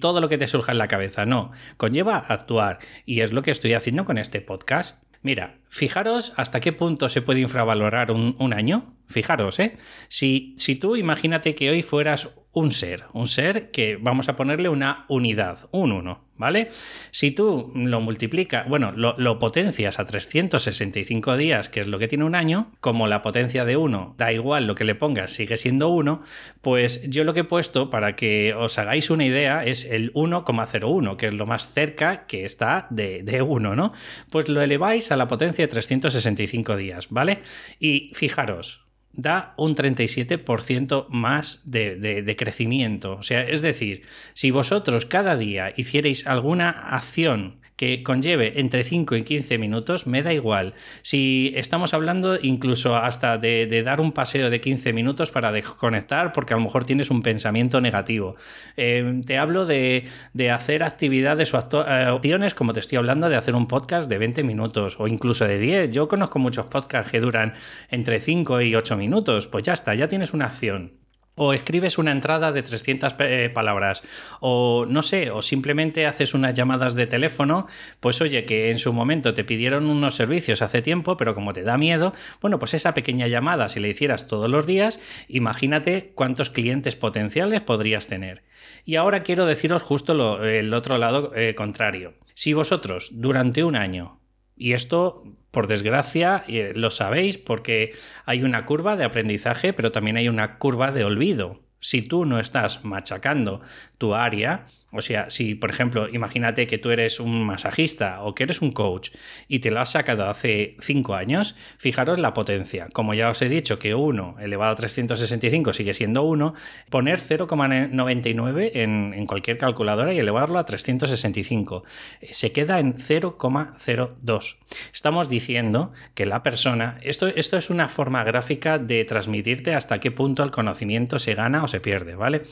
todo 0.00 0.21
lo 0.21 0.28
que 0.28 0.38
te 0.38 0.47
surja 0.47 0.73
en 0.73 0.78
la 0.78 0.88
cabeza. 0.88 1.25
No, 1.25 1.52
conlleva 1.76 2.18
actuar. 2.18 2.78
Y 3.07 3.21
es 3.21 3.33
lo 3.33 3.42
que 3.42 3.50
estoy 3.50 3.75
haciendo 3.75 4.04
con 4.04 4.18
este 4.18 4.40
podcast. 4.40 5.02
Mira, 5.23 5.59
fijaros 5.68 6.33
hasta 6.37 6.61
qué 6.61 6.73
punto 6.73 7.09
se 7.09 7.23
puede 7.23 7.40
infravalorar 7.40 8.11
un, 8.11 8.37
un 8.38 8.52
año. 8.52 8.87
Fijaros, 9.07 9.59
¿eh? 9.61 9.76
Si, 10.09 10.54
si 10.59 10.76
tú 10.76 10.97
imagínate 10.97 11.54
que 11.54 11.71
hoy 11.71 11.83
fueras 11.83 12.30
un 12.52 12.71
ser, 12.71 13.04
un 13.12 13.26
ser 13.26 13.71
que 13.71 13.97
vamos 13.97 14.28
a 14.28 14.37
ponerle 14.37 14.68
una 14.68 15.07
unidad, 15.09 15.68
un 15.71 15.92
uno, 15.92 16.27
¿vale? 16.38 16.68
Si 17.11 17.33
tú 17.33 17.73
lo 17.75 18.00
multiplicas, 18.00 18.66
bueno, 18.68 18.92
lo, 18.92 19.38
potencias 19.38 19.99
a 19.99 20.07
365 20.07 21.37
días, 21.37 21.68
que 21.68 21.80
es 21.80 21.87
lo 21.87 21.99
que 21.99 22.09
tiene 22.09 22.25
un 22.25 22.35
año, 22.35 22.73
como 22.80 23.07
la 23.07 23.23
potencia 23.23 23.64
de 23.64 23.76
1 23.76 24.14
da 24.16 24.33
igual 24.33 24.66
lo 24.66 24.75
que 24.75 24.85
le 24.85 24.95
pongas, 24.95 25.33
sigue 25.33 25.57
siendo 25.57 25.88
1, 25.88 26.23
pues 26.62 27.02
yo 27.09 27.25
lo 27.25 27.35
que 27.35 27.40
he 27.40 27.45
puesto 27.45 27.90
para 27.90 28.16
que 28.16 28.54
os 28.54 28.78
hagáis 28.78 29.11
una 29.11 29.26
idea 29.26 29.64
es 29.64 29.85
el 29.85 30.12
1,01, 30.14 31.16
que 31.16 31.28
es 31.28 31.35
lo 31.35 31.47
más 31.47 31.73
cerca 31.73 32.26
que 32.26 32.45
está 32.45 32.87
de, 32.90 33.23
de 33.23 33.42
1, 33.42 33.76
¿no? 33.76 33.92
Pues 34.30 34.49
lo 34.49 34.62
eleváis 34.62 35.12
a 35.12 35.16
la 35.16 35.26
potencia 35.26 35.64
de 35.64 35.68
365 35.68 36.76
días, 36.76 37.09
¿vale? 37.11 37.40
Y 37.78 38.11
fijaros, 38.14 38.88
da 39.12 39.55
un 39.57 39.75
37% 39.75 41.07
más 41.09 41.62
de, 41.65 41.97
de, 41.97 42.37
crecimiento. 42.37 43.17
O 43.17 43.23
sea, 43.23 43.43
es 43.43 43.62
decir, 43.62 44.03
si 44.33 44.50
vosotros 44.50 45.07
cada 45.07 45.37
día 45.37 45.73
hicierais 45.77 46.27
alguna 46.27 46.71
acción 46.71 47.57
que 47.78 48.02
conlleve 48.02 48.61
entre 48.61 48.82
5 48.82 49.14
y 49.14 49.23
15 49.23 49.56
minutos, 49.56 50.08
me 50.08 50.25
da 50.25 50.35
igual. 50.35 50.75
Si 51.02 51.52
estamos 51.54 51.94
hablando 51.94 52.37
incluso 52.42 52.97
hasta 52.97 53.38
de, 53.38 53.82
dar 53.85 54.00
un 54.00 54.11
paseo 54.11 54.50
de 54.50 54.61
15 54.61 54.92
minutos 54.92 55.30
para 55.30 55.52
desconectar, 55.52 56.32
porque 56.32 56.54
a 56.54 56.56
lo 56.56 56.64
mejor 56.64 56.85
tienes 56.85 57.08
un 57.11 57.23
pensamiento 57.23 57.80
negativo. 57.80 58.35
Eh, 58.76 59.20
te 59.25 59.38
hablo 59.38 59.64
de, 59.64 60.08
hacer 60.52 60.82
actividades 60.82 61.54
o 61.54 61.58
eh, 61.87 62.08
opciones, 62.11 62.52
como 62.52 62.73
te 62.73 62.80
estoy 62.80 62.99
hablando, 62.99 63.28
de 63.28 63.37
hacer 63.37 63.54
un 63.54 63.68
podcast 63.68 64.11
de 64.11 64.18
20 64.18 64.42
minutos 64.42 64.97
o 64.99 65.06
incluso 65.06 65.47
de 65.47 65.61
10. 65.61 65.92
Yo 65.92 66.08
conozco 66.08 66.40
muchos 66.40 66.66
podcasts 66.66 67.12
que 67.12 67.20
duran 67.20 67.54
entre 67.90 68.18
5 68.18 68.61
y 68.61 68.75
8 68.75 68.97
minutos. 68.97 69.47
Pues 69.47 69.64
ya 69.64 69.73
está, 69.73 69.94
ya 69.94 70.08
tienes 70.08 70.35
una 70.35 70.47
acción. 70.47 70.98
O 71.38 71.52
escribes 71.52 71.99
una 71.99 72.12
entrada 72.12 72.52
de 72.52 72.62
300 72.62 73.14
eh, 73.21 73.50
palabras, 73.52 74.02
o 74.40 74.87
no 74.88 75.02
sé, 75.02 75.30
o 75.30 75.42
simplemente 75.42 76.07
haces 76.07 76.35
unas 76.35 76.54
llamadas 76.54 76.95
de 76.95 77.07
teléfono, 77.07 77.66
pues 78.00 78.21
oye, 78.21 78.45
que 78.45 78.71
en 78.71 78.78
su 78.78 78.92
momento 78.92 79.35
te 79.35 79.45
pidieron 79.45 79.87
unos 79.87 80.14
servicios 80.14 80.62
hace 80.62 80.83
tiempo, 80.83 81.16
pero 81.16 81.35
como 81.35 81.52
te 81.52 81.62
da 81.62 81.78
miedo, 81.78 82.12
bueno, 82.40 82.59
pues 82.59 82.75
esa 82.75 82.95
pequeña 82.95 83.28
llamada, 83.28 83.68
si 83.68 83.80
la 83.80 83.88
hicieras 83.88 84.26
todos 84.26 84.50
los 84.50 84.66
días, 84.66 85.00
imagínate 85.28 86.12
cuántos 86.14 86.50
clientes 86.50 86.97
potenciales 86.97 87.61
podrías 87.61 88.07
tener. 88.07 88.42
Y 88.85 88.97
ahora 88.97 89.23
quiero 89.23 89.47
deciros 89.47 89.83
justo 89.83 90.45
el 90.45 90.75
otro 90.75 90.99
lado 90.99 91.33
eh, 91.35 91.54
contrario. 91.54 92.14
Si 92.35 92.52
vosotros 92.52 93.11
durante 93.12 93.64
un 93.64 93.76
año, 93.76 94.21
y 94.57 94.73
esto 94.73 95.23
por 95.50 95.67
desgracia, 95.67 96.45
lo 96.75 96.90
sabéis 96.90 97.38
porque 97.38 97.95
hay 98.26 98.43
una 98.43 98.67
curva 98.67 98.97
de 98.97 99.05
aprendizaje, 99.05 99.73
pero 99.73 99.93
también 99.93 100.17
hay 100.17 100.28
una 100.28 100.59
curva 100.59 100.93
de 100.93 101.05
olvido. 101.05 101.61
Si 101.81 102.02
tú 102.02 102.25
no 102.25 102.40
estás 102.40 102.85
machacando 102.85 103.61
tu 103.99 104.14
área, 104.14 104.67
o 104.90 105.02
sea, 105.02 105.28
si 105.28 105.55
por 105.55 105.71
ejemplo, 105.71 106.09
imagínate 106.09 106.67
que 106.67 106.78
tú 106.78 106.90
eres 106.90 107.21
un 107.21 107.45
masajista 107.45 108.23
o 108.23 108.35
que 108.35 108.45
eres 108.45 108.62
un 108.62 108.73
coach 108.73 109.11
y 109.47 109.59
te 109.59 109.71
lo 109.71 109.81
has 109.81 109.90
sacado 109.90 110.28
hace 110.28 110.76
5 110.81 111.14
años, 111.14 111.57
fijaros 111.76 112.19
la 112.19 112.33
potencia. 112.33 112.88
Como 112.93 113.12
ya 113.12 113.28
os 113.28 113.43
he 113.43 113.50
dicho 113.50 113.78
que 113.78 113.95
1 113.95 114.37
elevado 114.40 114.73
a 114.73 114.76
365 114.76 115.75
sigue 115.75 115.93
siendo 115.93 116.23
1, 116.23 116.55
poner 116.88 117.19
0,99 117.19 118.71
en, 118.75 119.12
en 119.14 119.26
cualquier 119.26 119.59
calculadora 119.59 120.14
y 120.14 120.19
elevarlo 120.19 120.59
a 120.59 120.64
365 120.64 121.85
eh, 122.21 122.28
se 122.33 122.52
queda 122.52 122.78
en 122.78 122.95
0,02. 122.95 124.57
Estamos 124.93 125.28
diciendo 125.28 125.93
que 126.14 126.25
la 126.25 126.43
persona, 126.43 126.99
esto, 127.02 127.26
esto 127.26 127.59
es 127.59 127.69
una 127.69 127.88
forma 127.88 128.25
gráfica 128.25 128.78
de 128.78 129.05
transmitirte 129.05 129.75
hasta 129.75 130.00
qué 130.00 130.11
punto 130.11 130.43
el 130.43 130.50
conocimiento 130.50 131.19
se 131.19 131.35
gana 131.35 131.62
o 131.62 131.69
se 131.69 131.81
pierde, 131.81 132.14
¿vale? 132.14 132.43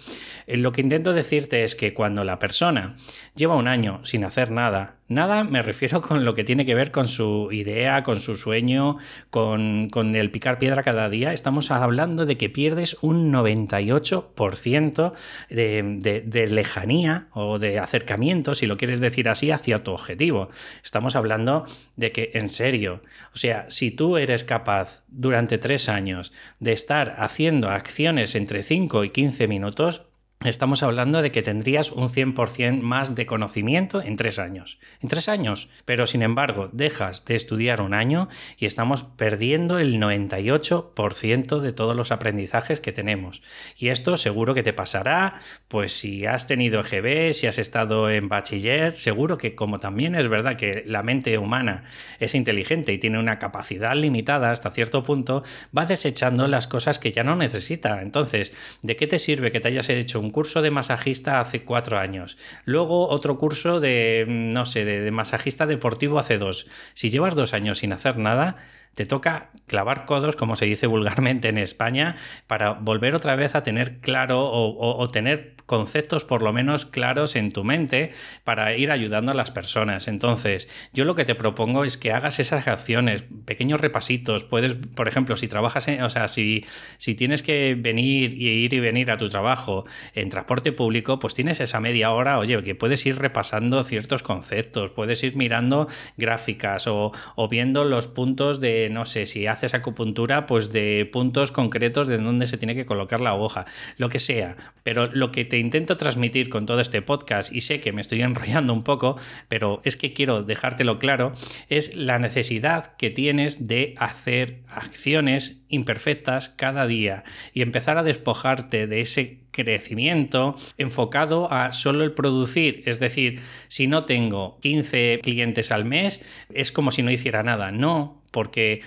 Eh, 0.46 0.58
lo 0.58 0.72
que 0.72 0.82
intento 0.82 1.14
es 1.36 1.74
que 1.74 1.94
cuando 1.94 2.24
la 2.24 2.38
persona 2.38 2.96
lleva 3.34 3.56
un 3.56 3.68
año 3.68 4.04
sin 4.04 4.24
hacer 4.24 4.50
nada, 4.50 4.96
Nada 5.08 5.44
me 5.44 5.62
refiero 5.62 6.02
con 6.06 6.24
lo 6.24 6.34
que 6.34 6.44
tiene 6.44 6.66
que 6.66 6.74
ver 6.74 6.90
con 6.90 7.06
su 7.08 7.50
idea, 7.52 8.02
con 8.02 8.20
su 8.20 8.34
sueño, 8.36 8.96
con, 9.30 9.88
el 10.16 10.30
picar 10.30 10.58
piedra 10.58 10.82
cada 10.82 11.08
día. 11.08 11.32
Estamos 11.32 11.70
hablando 11.70 12.26
de 12.26 12.36
que 12.36 12.50
pierdes 12.50 12.96
un 13.02 13.32
98% 13.32 15.12
de, 15.48 16.22
de, 16.24 16.48
lejanía 16.48 17.28
o 17.32 17.58
de 17.58 17.78
acercamiento, 17.78 18.54
si 18.54 18.66
lo 18.66 18.76
quieres 18.76 19.00
decir 19.00 19.28
así, 19.28 19.50
hacia 19.50 19.84
tu 19.84 19.92
objetivo. 19.92 20.48
Estamos 20.82 21.14
hablando 21.14 21.64
de 21.96 22.12
que, 22.12 22.30
en 22.34 22.48
serio, 22.48 23.02
o 23.32 23.36
sea, 23.36 23.66
si 23.68 23.90
tú 23.90 24.16
eres 24.16 24.42
capaz 24.44 25.04
durante 25.08 25.58
tres 25.58 25.88
años 25.88 26.32
de 26.58 26.72
estar 26.72 27.14
haciendo 27.18 27.70
acciones 27.70 28.34
entre 28.34 28.62
5 28.62 29.04
y 29.04 29.10
15 29.10 29.46
minutos, 29.48 30.02
Estamos 30.46 30.84
hablando 30.84 31.22
de 31.22 31.32
que 31.32 31.42
tendrías 31.42 31.90
un 31.90 32.08
100% 32.08 32.80
más 32.80 33.16
de 33.16 33.26
conocimiento 33.26 34.00
en 34.00 34.14
tres 34.14 34.38
años. 34.38 34.78
En 35.02 35.08
tres 35.08 35.28
años. 35.28 35.68
Pero 35.84 36.06
sin 36.06 36.22
embargo, 36.22 36.70
dejas 36.72 37.24
de 37.24 37.34
estudiar 37.34 37.80
un 37.80 37.94
año 37.94 38.28
y 38.56 38.66
estamos 38.66 39.02
perdiendo 39.02 39.80
el 39.80 39.98
98% 39.98 41.58
de 41.58 41.72
todos 41.72 41.96
los 41.96 42.12
aprendizajes 42.12 42.78
que 42.78 42.92
tenemos. 42.92 43.42
Y 43.76 43.88
esto 43.88 44.16
seguro 44.16 44.54
que 44.54 44.62
te 44.62 44.72
pasará, 44.72 45.34
pues 45.66 45.98
si 45.98 46.26
has 46.26 46.46
tenido 46.46 46.80
EGB, 46.80 47.34
si 47.34 47.48
has 47.48 47.58
estado 47.58 48.08
en 48.08 48.28
bachiller, 48.28 48.92
seguro 48.92 49.38
que 49.38 49.56
como 49.56 49.80
también 49.80 50.14
es 50.14 50.28
verdad 50.28 50.56
que 50.56 50.84
la 50.86 51.02
mente 51.02 51.38
humana 51.38 51.82
es 52.20 52.36
inteligente 52.36 52.92
y 52.92 52.98
tiene 52.98 53.18
una 53.18 53.40
capacidad 53.40 53.96
limitada 53.96 54.52
hasta 54.52 54.70
cierto 54.70 55.02
punto, 55.02 55.42
va 55.76 55.86
desechando 55.86 56.46
las 56.46 56.68
cosas 56.68 57.00
que 57.00 57.10
ya 57.10 57.24
no 57.24 57.34
necesita. 57.34 58.00
Entonces, 58.00 58.52
¿de 58.82 58.94
qué 58.94 59.08
te 59.08 59.18
sirve 59.18 59.50
que 59.50 59.58
te 59.58 59.68
hayas 59.68 59.88
hecho 59.88 60.20
un 60.20 60.35
curso 60.36 60.60
de 60.60 60.70
masajista 60.70 61.40
hace 61.40 61.64
cuatro 61.64 61.98
años, 61.98 62.36
luego 62.66 63.08
otro 63.08 63.38
curso 63.38 63.80
de, 63.80 64.26
no 64.28 64.66
sé, 64.66 64.84
de, 64.84 65.10
masajista 65.10 65.64
deportivo 65.64 66.18
hace 66.18 66.36
dos. 66.36 66.66
Si 66.92 67.08
llevas 67.08 67.34
dos 67.34 67.54
años 67.54 67.78
sin 67.78 67.94
hacer 67.94 68.18
nada, 68.18 68.56
te 68.96 69.04
toca 69.04 69.50
clavar 69.66 70.06
codos, 70.06 70.36
como 70.36 70.56
se 70.56 70.64
dice 70.64 70.86
vulgarmente 70.86 71.48
en 71.48 71.58
España, 71.58 72.16
para 72.46 72.72
volver 72.72 73.14
otra 73.14 73.36
vez 73.36 73.54
a 73.54 73.62
tener 73.62 74.00
claro 74.00 74.50
o 74.50 75.08
tener 75.08 75.56
conceptos 75.66 76.24
por 76.24 76.42
lo 76.42 76.52
menos 76.52 76.86
claros 76.86 77.36
en 77.36 77.52
tu 77.52 77.64
mente 77.64 78.12
para 78.44 78.74
ir 78.76 78.90
ayudando 78.90 79.32
a 79.32 79.34
las 79.34 79.50
personas. 79.50 80.08
Entonces, 80.08 80.68
yo 80.92 81.04
lo 81.04 81.14
que 81.14 81.24
te 81.24 81.34
propongo 81.34 81.84
es 81.84 81.98
que 81.98 82.12
hagas 82.12 82.38
esas 82.38 82.66
acciones, 82.68 83.24
pequeños 83.44 83.80
repasitos. 83.80 84.44
Puedes, 84.44 84.74
por 84.74 85.08
ejemplo, 85.08 85.36
si 85.36 85.48
trabajas, 85.48 85.88
en, 85.88 86.02
o 86.02 86.10
sea, 86.10 86.28
si, 86.28 86.64
si 86.98 87.14
tienes 87.14 87.42
que 87.42 87.76
venir 87.78 88.34
y 88.34 88.48
ir 88.48 88.74
y 88.74 88.80
venir 88.80 89.10
a 89.10 89.18
tu 89.18 89.28
trabajo 89.28 89.84
en 90.14 90.30
transporte 90.30 90.72
público, 90.72 91.18
pues 91.18 91.34
tienes 91.34 91.60
esa 91.60 91.80
media 91.80 92.12
hora, 92.12 92.38
oye, 92.38 92.62
que 92.62 92.74
puedes 92.74 93.04
ir 93.04 93.18
repasando 93.18 93.82
ciertos 93.84 94.22
conceptos, 94.22 94.92
puedes 94.92 95.22
ir 95.24 95.36
mirando 95.36 95.88
gráficas 96.16 96.86
o, 96.86 97.12
o 97.34 97.48
viendo 97.48 97.84
los 97.84 98.06
puntos 98.06 98.60
de, 98.60 98.85
no 98.88 99.06
sé, 99.06 99.26
si 99.26 99.46
haces 99.46 99.74
acupuntura, 99.74 100.46
pues 100.46 100.72
de 100.72 101.08
puntos 101.10 101.52
concretos 101.52 102.06
de 102.06 102.18
dónde 102.18 102.46
se 102.46 102.58
tiene 102.58 102.74
que 102.74 102.86
colocar 102.86 103.20
la 103.20 103.34
hoja, 103.34 103.66
lo 103.96 104.08
que 104.08 104.18
sea. 104.18 104.56
Pero 104.82 105.08
lo 105.12 105.30
que 105.32 105.44
te 105.44 105.58
intento 105.58 105.96
transmitir 105.96 106.48
con 106.48 106.66
todo 106.66 106.80
este 106.80 107.02
podcast, 107.02 107.52
y 107.52 107.60
sé 107.62 107.80
que 107.80 107.92
me 107.92 108.00
estoy 108.00 108.22
enrollando 108.22 108.72
un 108.72 108.84
poco, 108.84 109.16
pero 109.48 109.80
es 109.84 109.96
que 109.96 110.12
quiero 110.12 110.42
dejártelo 110.42 110.98
claro, 110.98 111.32
es 111.68 111.94
la 111.94 112.18
necesidad 112.18 112.96
que 112.96 113.10
tienes 113.10 113.68
de 113.68 113.94
hacer 113.98 114.62
acciones 114.68 115.62
imperfectas 115.68 116.48
cada 116.50 116.86
día 116.86 117.24
y 117.52 117.62
empezar 117.62 117.98
a 117.98 118.02
despojarte 118.02 118.86
de 118.86 119.00
ese 119.00 119.45
crecimiento 119.64 120.56
enfocado 120.78 121.52
a 121.52 121.72
solo 121.72 122.04
el 122.04 122.12
producir. 122.12 122.82
Es 122.86 123.00
decir, 123.00 123.40
si 123.68 123.86
no 123.86 124.04
tengo 124.04 124.58
15 124.60 125.20
clientes 125.22 125.72
al 125.72 125.84
mes, 125.84 126.20
es 126.52 126.72
como 126.72 126.90
si 126.90 127.02
no 127.02 127.10
hiciera 127.10 127.42
nada. 127.42 127.72
No, 127.72 128.22
porque 128.30 128.82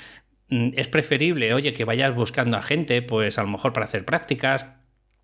mm, 0.50 0.70
es 0.76 0.88
preferible, 0.88 1.54
oye, 1.54 1.74
que 1.74 1.86
vayas 1.86 2.16
buscando 2.16 2.58
a 2.58 2.62
gente, 2.62 3.02
pues 3.02 3.38
a 3.38 3.44
lo 3.44 3.50
mejor 3.50 3.74
para 3.74 3.86
hacer 3.86 4.06
prácticas, 4.06 4.66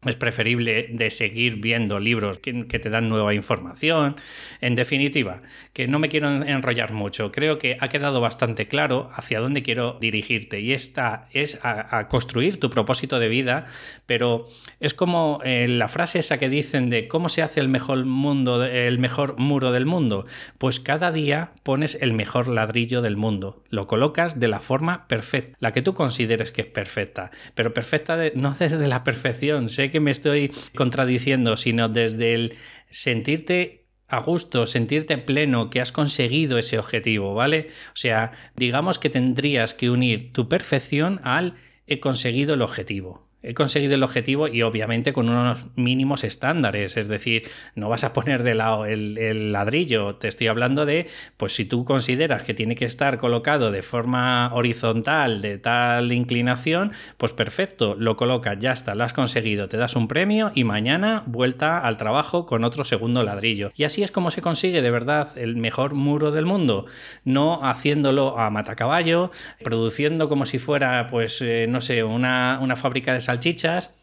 es 0.09 0.15
preferible 0.15 0.87
de 0.91 1.09
seguir 1.09 1.57
viendo 1.57 1.99
libros 1.99 2.39
que, 2.39 2.53
te 2.53 2.89
dan 2.89 3.09
nueva 3.09 3.33
información. 3.33 4.15
En 4.61 4.75
definitiva, 4.75 5.41
que 5.73 5.87
no 5.87 5.99
me 5.99 6.09
quiero 6.09 6.29
enrollar 6.29 6.93
mucho. 6.93 7.31
Creo 7.31 7.57
que 7.57 7.77
ha 7.79 7.89
quedado 7.89 8.21
bastante 8.21 8.67
claro 8.67 9.09
hacia 9.13 9.39
dónde 9.39 9.63
quiero 9.63 9.97
dirigirte 9.99 10.59
y 10.59 10.73
esta 10.73 11.27
es 11.31 11.59
a, 11.63 12.07
construir 12.07 12.59
tu 12.59 12.69
propósito 12.69 13.19
de 13.19 13.29
vida, 13.29 13.65
pero 14.05 14.45
es 14.79 14.93
como 14.93 15.39
eh, 15.43 15.67
la 15.67 15.87
frase 15.87 16.19
esa 16.19 16.37
que 16.37 16.49
dicen 16.49 16.89
de 16.89 17.07
cómo 17.07 17.29
se 17.29 17.41
hace 17.41 17.59
el 17.59 17.67
mejor 17.67 18.05
mundo, 18.05 18.63
el 18.63 18.99
mejor 18.99 19.37
muro 19.37 19.71
del 19.71 19.85
mundo. 19.85 20.25
Pues 20.57 20.79
cada 20.79 21.11
día 21.11 21.51
pones 21.63 21.97
el 22.01 22.13
mejor 22.13 22.47
ladrillo 22.47 23.01
del 23.01 23.17
mundo. 23.17 23.63
Lo 23.69 23.87
colocas 23.87 24.39
de 24.39 24.47
la 24.47 24.59
forma 24.59 25.07
perfecta, 25.07 25.55
la 25.59 25.71
que 25.71 25.81
tú 25.81 25.93
consideres 25.93 26.51
que 26.51 26.61
es 26.61 26.67
perfecta, 26.67 27.31
pero 27.53 27.73
perfecta 27.73 28.17
no 28.35 28.53
desde 28.59 28.87
la 28.87 29.03
perfección. 29.03 29.69
Sé 29.69 29.91
que 29.91 29.94
que 29.95 30.01
me 30.01 30.11
estoy 30.11 30.51
contradiciendo, 30.75 31.55
sino 31.55 31.87
desde 31.87 32.33
el 32.33 32.55
sentirte 32.89 33.85
a 34.09 34.19
gusto, 34.19 34.65
sentirte 34.65 35.17
pleno, 35.17 35.69
que 35.69 35.79
has 35.79 35.93
conseguido 35.93 36.57
ese 36.57 36.77
objetivo, 36.77 37.33
¿vale? 37.33 37.69
O 37.93 37.95
sea, 37.95 38.33
digamos 38.57 38.99
que 38.99 39.09
tendrías 39.09 39.73
que 39.73 39.89
unir 39.89 40.33
tu 40.33 40.49
perfección 40.49 41.21
al 41.23 41.55
he 41.87 42.01
conseguido 42.01 42.55
el 42.55 42.61
objetivo 42.61 43.24
he 43.45 43.53
conseguido 43.53 43.93
el 43.93 44.03
objetivo 44.03 44.47
y 44.47 44.63
obviamente 44.63 45.13
con 45.13 45.29
unos 45.29 45.65
mínimos 45.75 46.23
estándares, 46.23 46.97
es 46.97 47.07
decir, 47.07 47.47
no 47.75 47.89
vas 47.89 48.03
a 48.03 48.11
poner 48.11 48.41
de 48.41 48.55
lado 48.55 48.85
el, 48.85 49.51
ladrillo, 49.51 50.15
te 50.15 50.27
estoy 50.27 50.47
hablando 50.47 50.85
de, 50.85 51.07
pues 51.37 51.53
si 51.53 51.65
tú 51.65 51.85
consideras 51.85 52.41
que 52.41 52.53
tiene 52.53 52.75
que 52.75 52.85
estar 52.85 53.17
colocado 53.17 53.71
de 53.71 53.83
forma 53.83 54.51
horizontal, 54.53 55.41
de 55.41 55.59
tal 55.59 56.11
inclinación, 56.11 56.91
pues 57.17 57.33
perfecto, 57.33 57.95
lo 57.97 58.17
colocas, 58.17 58.57
ya 58.59 58.71
está, 58.71 58.95
lo 58.95 59.03
has 59.03 59.13
conseguido, 59.13 59.69
te 59.69 59.77
das 59.77 59.95
un 59.95 60.07
premio 60.07 60.51
y 60.55 60.63
mañana 60.63 61.23
vuelta 61.27 61.79
al 61.79 61.97
trabajo 61.97 62.45
con 62.47 62.63
otro 62.63 62.83
segundo 62.83 63.23
ladrillo. 63.23 63.71
Y 63.75 63.83
así 63.83 64.01
es 64.01 64.11
como 64.11 64.31
se 64.31 64.41
consigue 64.41 64.81
de 64.81 64.91
verdad 64.91 65.37
el 65.37 65.55
mejor 65.55 65.93
muro 65.93 66.31
del 66.31 66.45
mundo, 66.45 66.85
no 67.23 67.63
haciéndolo 67.63 68.39
a 68.39 68.49
matacaballo, 68.49 69.29
produciendo 69.63 70.29
como 70.29 70.45
si 70.45 70.57
fuera, 70.57 71.07
pues, 71.07 71.41
eh, 71.41 71.67
no 71.69 71.81
sé, 71.81 72.03
una, 72.03 72.59
una 72.61 72.75
fábrica 72.75 73.13
de 73.13 73.21
sal 73.21 73.34
salchichas 73.35 73.93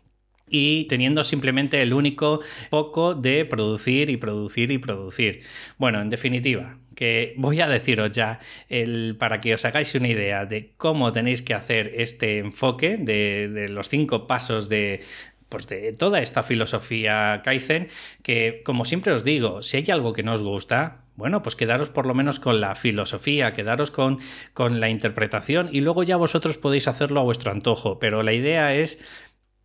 y 0.49 0.85
teniendo 0.85 1.25
simplemente 1.25 1.81
el 1.83 1.95
único 1.95 2.41
poco 2.71 3.15
de 3.15 3.45
producir 3.45 4.11
y 4.11 4.19
producir 4.19 4.71
y 4.71 4.79
producir. 4.79 5.41
Bueno, 5.79 6.01
en 6.01 6.11
definitiva, 6.11 6.79
que 6.95 7.35
voy 7.37 7.61
a 7.61 7.69
deciros 7.69 8.12
ya 8.12 8.39
el, 8.69 9.17
para 9.19 9.41
que 9.41 9.55
os 9.55 9.65
hagáis 9.65 9.95
una 9.95 10.09
idea 10.09 10.45
de 10.45 10.73
cómo 10.77 11.11
tenéis 11.11 11.43
que 11.43 11.55
hacer 11.55 11.93
este 11.97 12.39
enfoque 12.39 12.99
de, 12.99 13.69
los 13.71 13.89
cinco 13.89 14.27
pasos 14.27 14.69
de, 14.69 15.01
pues 15.49 15.67
de 15.69 15.93
toda 15.93 16.21
esta 16.21 16.43
filosofía 16.43 17.41
Kaizen, 17.45 17.89
que 18.23 18.62
como 18.65 18.85
siempre 18.85 19.12
os 19.12 19.25
digo, 19.25 19.62
si 19.62 19.79
hay 19.79 19.91
algo 19.91 20.12
que 20.12 20.23
no 20.23 20.35
os 20.35 20.43
gusta, 20.43 21.02
bueno, 21.16 21.42
pues 21.42 21.57
quedaros 21.57 21.90
por 21.90 22.07
lo 22.07 22.14
menos 22.14 22.40
con 22.40 22.61
la 22.61 22.75
filosofía, 22.75 23.52
quedaros 23.52 23.90
con, 23.90 24.19
con 24.54 24.81
la 24.81 24.88
interpretación 24.88 25.69
y 25.71 25.81
luego 25.81 26.02
ya 26.02 26.16
vosotros 26.16 26.59
podéis 26.59 26.88
hacerlo 26.88 27.21
a 27.21 27.25
vuestro 27.25 27.52
antojo, 27.52 27.99
pero 27.99 28.23
la 28.23 28.33
idea 28.33 28.75
es 28.75 28.99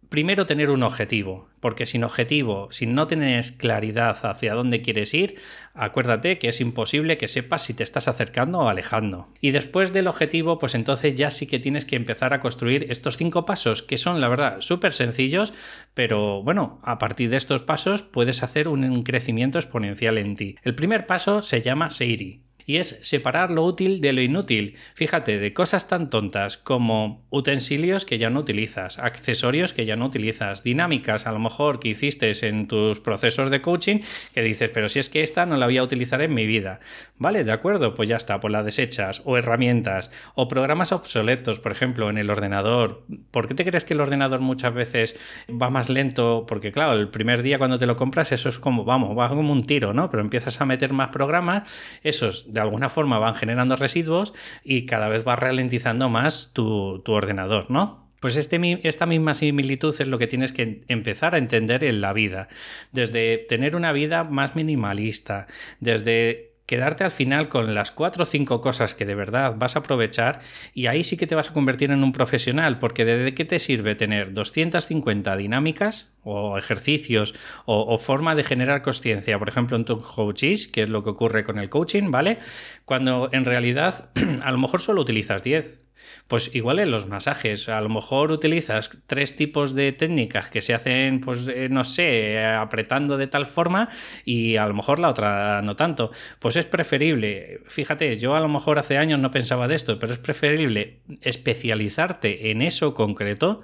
primero 0.09 0.45
tener 0.45 0.69
un 0.69 0.83
objetivo, 0.83 1.49
porque 1.59 1.85
sin 1.85 2.03
objetivo, 2.03 2.67
si 2.71 2.85
no 2.85 3.07
tienes 3.07 3.51
claridad 3.51 4.17
hacia 4.25 4.53
dónde 4.53 4.81
quieres 4.81 5.13
ir, 5.13 5.35
acuérdate 5.73 6.39
que 6.39 6.49
es 6.49 6.61
imposible 6.61 7.17
que 7.17 7.27
sepas 7.27 7.63
si 7.63 7.73
te 7.73 7.83
estás 7.83 8.07
acercando 8.07 8.59
o 8.59 8.69
alejando. 8.69 9.27
Y 9.41 9.51
después 9.51 9.93
del 9.93 10.07
objetivo, 10.07 10.59
pues 10.59 10.75
entonces 10.75 11.15
ya 11.15 11.31
sí 11.31 11.47
que 11.47 11.59
tienes 11.59 11.85
que 11.85 11.95
empezar 11.95 12.33
a 12.33 12.39
construir 12.39 12.87
estos 12.89 13.17
cinco 13.17 13.45
pasos, 13.45 13.83
que 13.83 13.97
son 13.97 14.21
la 14.21 14.29
verdad 14.29 14.57
súper 14.61 14.93
sencillos, 14.93 15.53
pero 15.93 16.41
bueno, 16.43 16.79
a 16.83 16.97
partir 16.99 17.29
de 17.29 17.37
estos 17.37 17.61
pasos 17.61 18.03
puedes 18.03 18.43
hacer 18.43 18.67
un 18.67 19.03
crecimiento 19.03 19.59
exponencial 19.59 20.17
en 20.17 20.35
ti. 20.35 20.55
El 20.63 20.75
primer 20.75 21.05
paso 21.05 21.41
se 21.41 21.61
llama 21.61 21.89
Seiri 21.89 22.46
y 22.67 22.77
es 22.77 22.99
separar 23.01 23.49
lo 23.49 23.63
útil 23.63 24.01
de 24.01 24.13
lo 24.13 24.21
inútil. 24.21 24.75
Fíjate, 24.93 25.39
de 25.39 25.53
cosas 25.53 25.87
tan 25.87 26.11
tontas 26.11 26.57
como 26.57 27.25
utensilios 27.31 28.05
que 28.05 28.19
ya 28.19 28.29
no 28.29 28.41
utilizas, 28.41 28.99
accesorios 28.99 29.73
que 29.73 29.85
ya 29.85 29.95
no 29.95 30.05
utilizas, 30.05 30.63
dinámicas 30.63 31.25
a 31.25 31.31
lo 31.31 31.39
mejor 31.39 31.79
que 31.79 31.87
hiciste 31.87 32.27
en 32.45 32.67
tus 32.67 32.99
procesos 32.99 33.49
de 33.49 33.61
coaching 33.61 33.99
que 34.33 34.41
dices, 34.41 34.69
pero 34.69 34.89
si 34.89 34.99
es 34.99 35.09
que 35.09 35.21
esta 35.21 35.45
no 35.45 35.55
la 35.55 35.65
voy 35.65 35.77
a 35.77 35.83
utilizar 35.83 36.21
en 36.21 36.33
mi 36.33 36.45
vida. 36.45 36.81
Vale, 37.17 37.45
de 37.45 37.53
acuerdo, 37.53 37.93
pues 37.93 38.09
ya 38.09 38.17
está, 38.17 38.41
pues 38.41 38.51
la 38.51 38.63
desechas, 38.63 39.21
o 39.23 39.37
herramientas, 39.37 40.11
o 40.35 40.49
programas 40.49 40.91
obsoletos, 40.91 41.59
por 41.59 41.71
ejemplo, 41.71 42.09
en 42.09 42.17
el 42.17 42.29
ordenador. 42.29 43.05
¿Por 43.31 43.47
qué 43.47 43.53
te 43.53 43.63
crees 43.63 43.85
que 43.85 43.93
el 43.93 44.01
ordenador 44.01 44.41
muchas 44.41 44.73
veces 44.73 45.15
va 45.49 45.69
más 45.69 45.89
lento? 45.89 46.45
Porque 46.45 46.73
claro, 46.73 46.99
el 46.99 47.07
primer 47.07 47.43
día 47.43 47.57
cuando 47.57 47.79
te 47.79 47.85
lo 47.85 47.95
compras, 47.95 48.33
eso 48.33 48.49
es 48.49 48.59
como, 48.59 48.83
vamos, 48.83 49.17
va 49.17 49.29
como 49.29 49.53
un 49.53 49.65
tiro, 49.65 49.93
¿no? 49.93 50.09
Pero 50.09 50.21
empiezas 50.21 50.59
a 50.59 50.65
meter 50.65 50.91
más 50.91 51.09
programas, 51.09 51.63
esos 52.03 52.51
de 52.57 52.61
alguna 52.61 52.89
forma 52.89 53.19
van 53.19 53.35
generando 53.35 53.75
residuos 53.75 54.33
y 54.63 54.87
cada 54.87 55.09
vez 55.09 55.25
va 55.27 55.35
ralentizando 55.35 56.09
más 56.09 56.53
tu, 56.53 57.03
ordenador, 57.05 57.69
¿no? 57.69 58.09
Pues 58.19 58.35
este, 58.35 58.79
esta 58.87 59.05
misma 59.05 59.35
similitud 59.35 59.95
es 59.99 60.07
lo 60.07 60.17
que 60.17 60.25
tienes 60.25 60.51
que 60.51 60.81
empezar 60.87 61.35
a 61.35 61.37
entender 61.37 61.83
en 61.83 62.01
la 62.01 62.13
vida. 62.13 62.47
Desde 62.91 63.37
tener 63.37 63.75
una 63.75 63.91
vida 63.91 64.23
más 64.23 64.55
minimalista, 64.55 65.45
desde 65.79 66.55
quedarte 66.65 67.03
al 67.03 67.11
final 67.11 67.47
con 67.47 67.75
las 67.75 67.91
cuatro 67.91 68.23
o 68.23 68.25
cinco 68.25 68.59
cosas 68.59 68.95
que 68.95 69.05
de 69.05 69.13
verdad 69.13 69.53
vas 69.55 69.75
a 69.75 69.79
aprovechar 69.79 70.41
y 70.73 70.87
ahí 70.87 71.03
sí 71.03 71.15
que 71.15 71.27
te 71.27 71.35
vas 71.35 71.51
a 71.51 71.53
convertir 71.53 71.91
en 71.91 72.03
un 72.03 72.11
profesional, 72.11 72.79
porque 72.79 73.05
¿de 73.05 73.35
qué 73.35 73.45
te 73.45 73.59
sirve 73.59 73.93
tener 73.93 74.33
250 74.33 75.37
dinámicas 75.37 76.11
o 76.27 76.57
ejercicios 76.57 77.33
o, 77.65 77.97
forma 77.97 78.35
de 78.35 78.43
generar 78.43 78.81
conciencia, 78.81 79.39
por 79.39 79.49
ejemplo 79.49 79.77
en 79.77 79.85
tu 79.85 79.97
coaches, 79.97 80.67
que 80.67 80.83
es 80.83 80.89
lo 80.89 81.03
que 81.03 81.11
ocurre 81.11 81.43
con 81.43 81.57
el 81.57 81.69
coaching, 81.69 82.11
¿vale? 82.11 82.37
Cuando 82.85 83.29
en 83.31 83.45
realidad 83.45 84.09
a 84.43 84.51
lo 84.51 84.57
mejor 84.57 84.81
solo 84.81 85.01
utilizas 85.01 85.41
10 85.41 85.81
pues 86.27 86.51
igual 86.53 86.79
en 86.79 86.91
los 86.91 87.07
masajes, 87.07 87.69
a 87.69 87.81
lo 87.81 87.89
mejor 87.89 88.31
utilizas 88.31 88.89
tres 89.07 89.35
tipos 89.35 89.73
de 89.73 89.91
técnicas 89.93 90.49
que 90.49 90.61
se 90.61 90.73
hacen, 90.73 91.21
pues 91.21 91.47
eh, 91.47 91.69
no 91.69 91.83
sé, 91.83 92.45
apretando 92.45 93.17
de 93.17 93.27
tal 93.27 93.45
forma 93.45 93.89
y 94.25 94.57
a 94.57 94.65
lo 94.67 94.73
mejor 94.73 94.99
la 94.99 95.09
otra 95.09 95.61
no 95.61 95.75
tanto. 95.75 96.11
Pues 96.39 96.55
es 96.55 96.65
preferible, 96.65 97.61
fíjate, 97.67 98.17
yo 98.17 98.35
a 98.35 98.39
lo 98.39 98.47
mejor 98.47 98.79
hace 98.79 98.97
años 98.97 99.19
no 99.19 99.31
pensaba 99.31 99.67
de 99.67 99.75
esto, 99.75 99.99
pero 99.99 100.13
es 100.13 100.19
preferible 100.19 100.99
especializarte 101.21 102.51
en 102.51 102.61
eso 102.61 102.93
concreto 102.93 103.63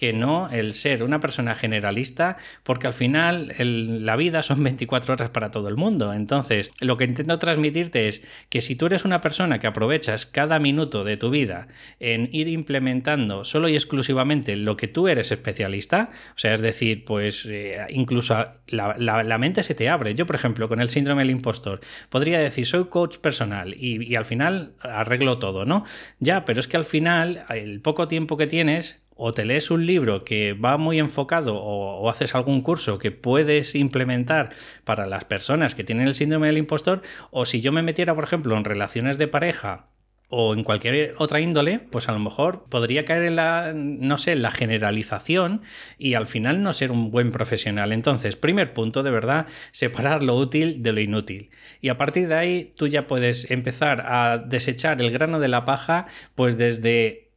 que 0.00 0.14
no 0.14 0.48
el 0.48 0.72
ser 0.72 1.02
una 1.02 1.20
persona 1.20 1.54
generalista, 1.54 2.38
porque 2.62 2.86
al 2.86 2.94
final 2.94 3.52
la 3.58 4.16
vida 4.16 4.42
son 4.42 4.62
24 4.64 5.12
horas 5.12 5.28
para 5.28 5.50
todo 5.50 5.68
el 5.68 5.76
mundo. 5.76 6.14
Entonces, 6.14 6.70
lo 6.80 6.96
que 6.96 7.04
intento 7.04 7.38
transmitirte 7.38 8.08
es 8.08 8.26
que 8.48 8.62
si 8.62 8.76
tú 8.76 8.86
eres 8.86 9.04
una 9.04 9.20
persona 9.20 9.58
que 9.58 9.66
aprovechas 9.66 10.24
cada 10.24 10.58
minuto 10.58 11.04
de 11.04 11.18
tu 11.18 11.28
vida 11.28 11.68
en 11.98 12.30
ir 12.32 12.48
implementando 12.48 13.44
solo 13.44 13.68
y 13.68 13.74
exclusivamente 13.74 14.56
lo 14.56 14.74
que 14.74 14.88
tú 14.88 15.06
eres 15.06 15.32
especialista, 15.32 16.08
o 16.34 16.38
sea, 16.38 16.54
es 16.54 16.62
decir, 16.62 17.04
pues 17.04 17.44
eh, 17.44 17.84
incluso 17.90 18.42
la, 18.68 19.38
mente 19.38 19.62
se 19.62 19.74
te 19.74 19.90
abre. 19.90 20.14
Yo, 20.14 20.24
por 20.24 20.36
ejemplo, 20.36 20.66
con 20.66 20.80
el 20.80 20.88
síndrome 20.88 21.20
del 21.20 21.30
impostor, 21.30 21.80
podría 22.08 22.38
decir, 22.38 22.64
soy 22.64 22.86
coach 22.86 23.18
personal 23.18 23.74
y, 23.74 24.02
y 24.02 24.14
al 24.14 24.24
final 24.24 24.72
arreglo 24.80 25.38
todo, 25.38 25.66
¿no? 25.66 25.84
Ya, 26.20 26.46
pero 26.46 26.58
es 26.58 26.68
que 26.68 26.78
al 26.78 26.86
final, 26.86 27.44
el 27.50 27.82
poco 27.82 28.08
tiempo 28.08 28.38
que 28.38 28.46
tienes, 28.46 29.02
o 29.22 29.34
te 29.34 29.44
lees 29.44 29.70
un 29.70 29.84
libro 29.84 30.24
que 30.24 30.54
va 30.54 30.78
muy 30.78 30.98
enfocado 30.98 31.54
o, 31.56 32.08
haces 32.08 32.34
algún 32.34 32.62
curso 32.62 32.98
que 32.98 33.10
puedes 33.10 33.74
implementar 33.74 34.48
para 34.84 35.06
las 35.06 35.24
personas 35.24 35.74
que 35.74 35.84
tienen 35.84 36.08
el 36.08 36.14
síndrome 36.14 36.46
del 36.46 36.56
impostor, 36.56 37.02
o 37.30 37.44
si 37.44 37.60
yo 37.60 37.70
me 37.70 37.82
metiera, 37.82 38.14
por 38.14 38.24
ejemplo, 38.24 38.56
en 38.56 38.64
relaciones 38.64 39.18
de 39.18 39.28
pareja 39.28 39.88
o 40.30 40.54
en 40.54 40.64
cualquier 40.64 41.14
otra 41.18 41.40
índole, 41.40 41.80
pues 41.80 42.08
a 42.08 42.12
lo 42.12 42.18
mejor 42.18 42.64
podría 42.70 43.04
caer 43.04 43.24
en 43.24 43.36
la, 43.36 43.72
no 43.74 44.16
sé, 44.16 44.32
en 44.32 44.40
la 44.40 44.52
generalización 44.52 45.60
y 45.98 46.14
al 46.14 46.26
final 46.26 46.62
no 46.62 46.72
ser 46.72 46.90
un 46.90 47.10
buen 47.10 47.30
profesional. 47.30 47.92
Entonces, 47.92 48.36
primer 48.36 48.72
punto, 48.72 49.02
de 49.02 49.10
verdad, 49.10 49.46
separar 49.70 50.22
lo 50.22 50.36
útil 50.36 50.82
de 50.82 50.92
lo 50.92 51.00
inútil. 51.00 51.50
Y 51.82 51.90
a 51.90 51.98
partir 51.98 52.26
de 52.28 52.36
ahí 52.36 52.70
tú 52.74 52.86
ya 52.86 53.06
puedes 53.06 53.50
empezar 53.50 54.02
a 54.06 54.38
desechar 54.38 55.02
el 55.02 55.10
grano 55.10 55.40
de 55.40 55.48
la 55.48 55.66
paja, 55.66 56.06
pues 56.34 56.56
desde 56.56 57.29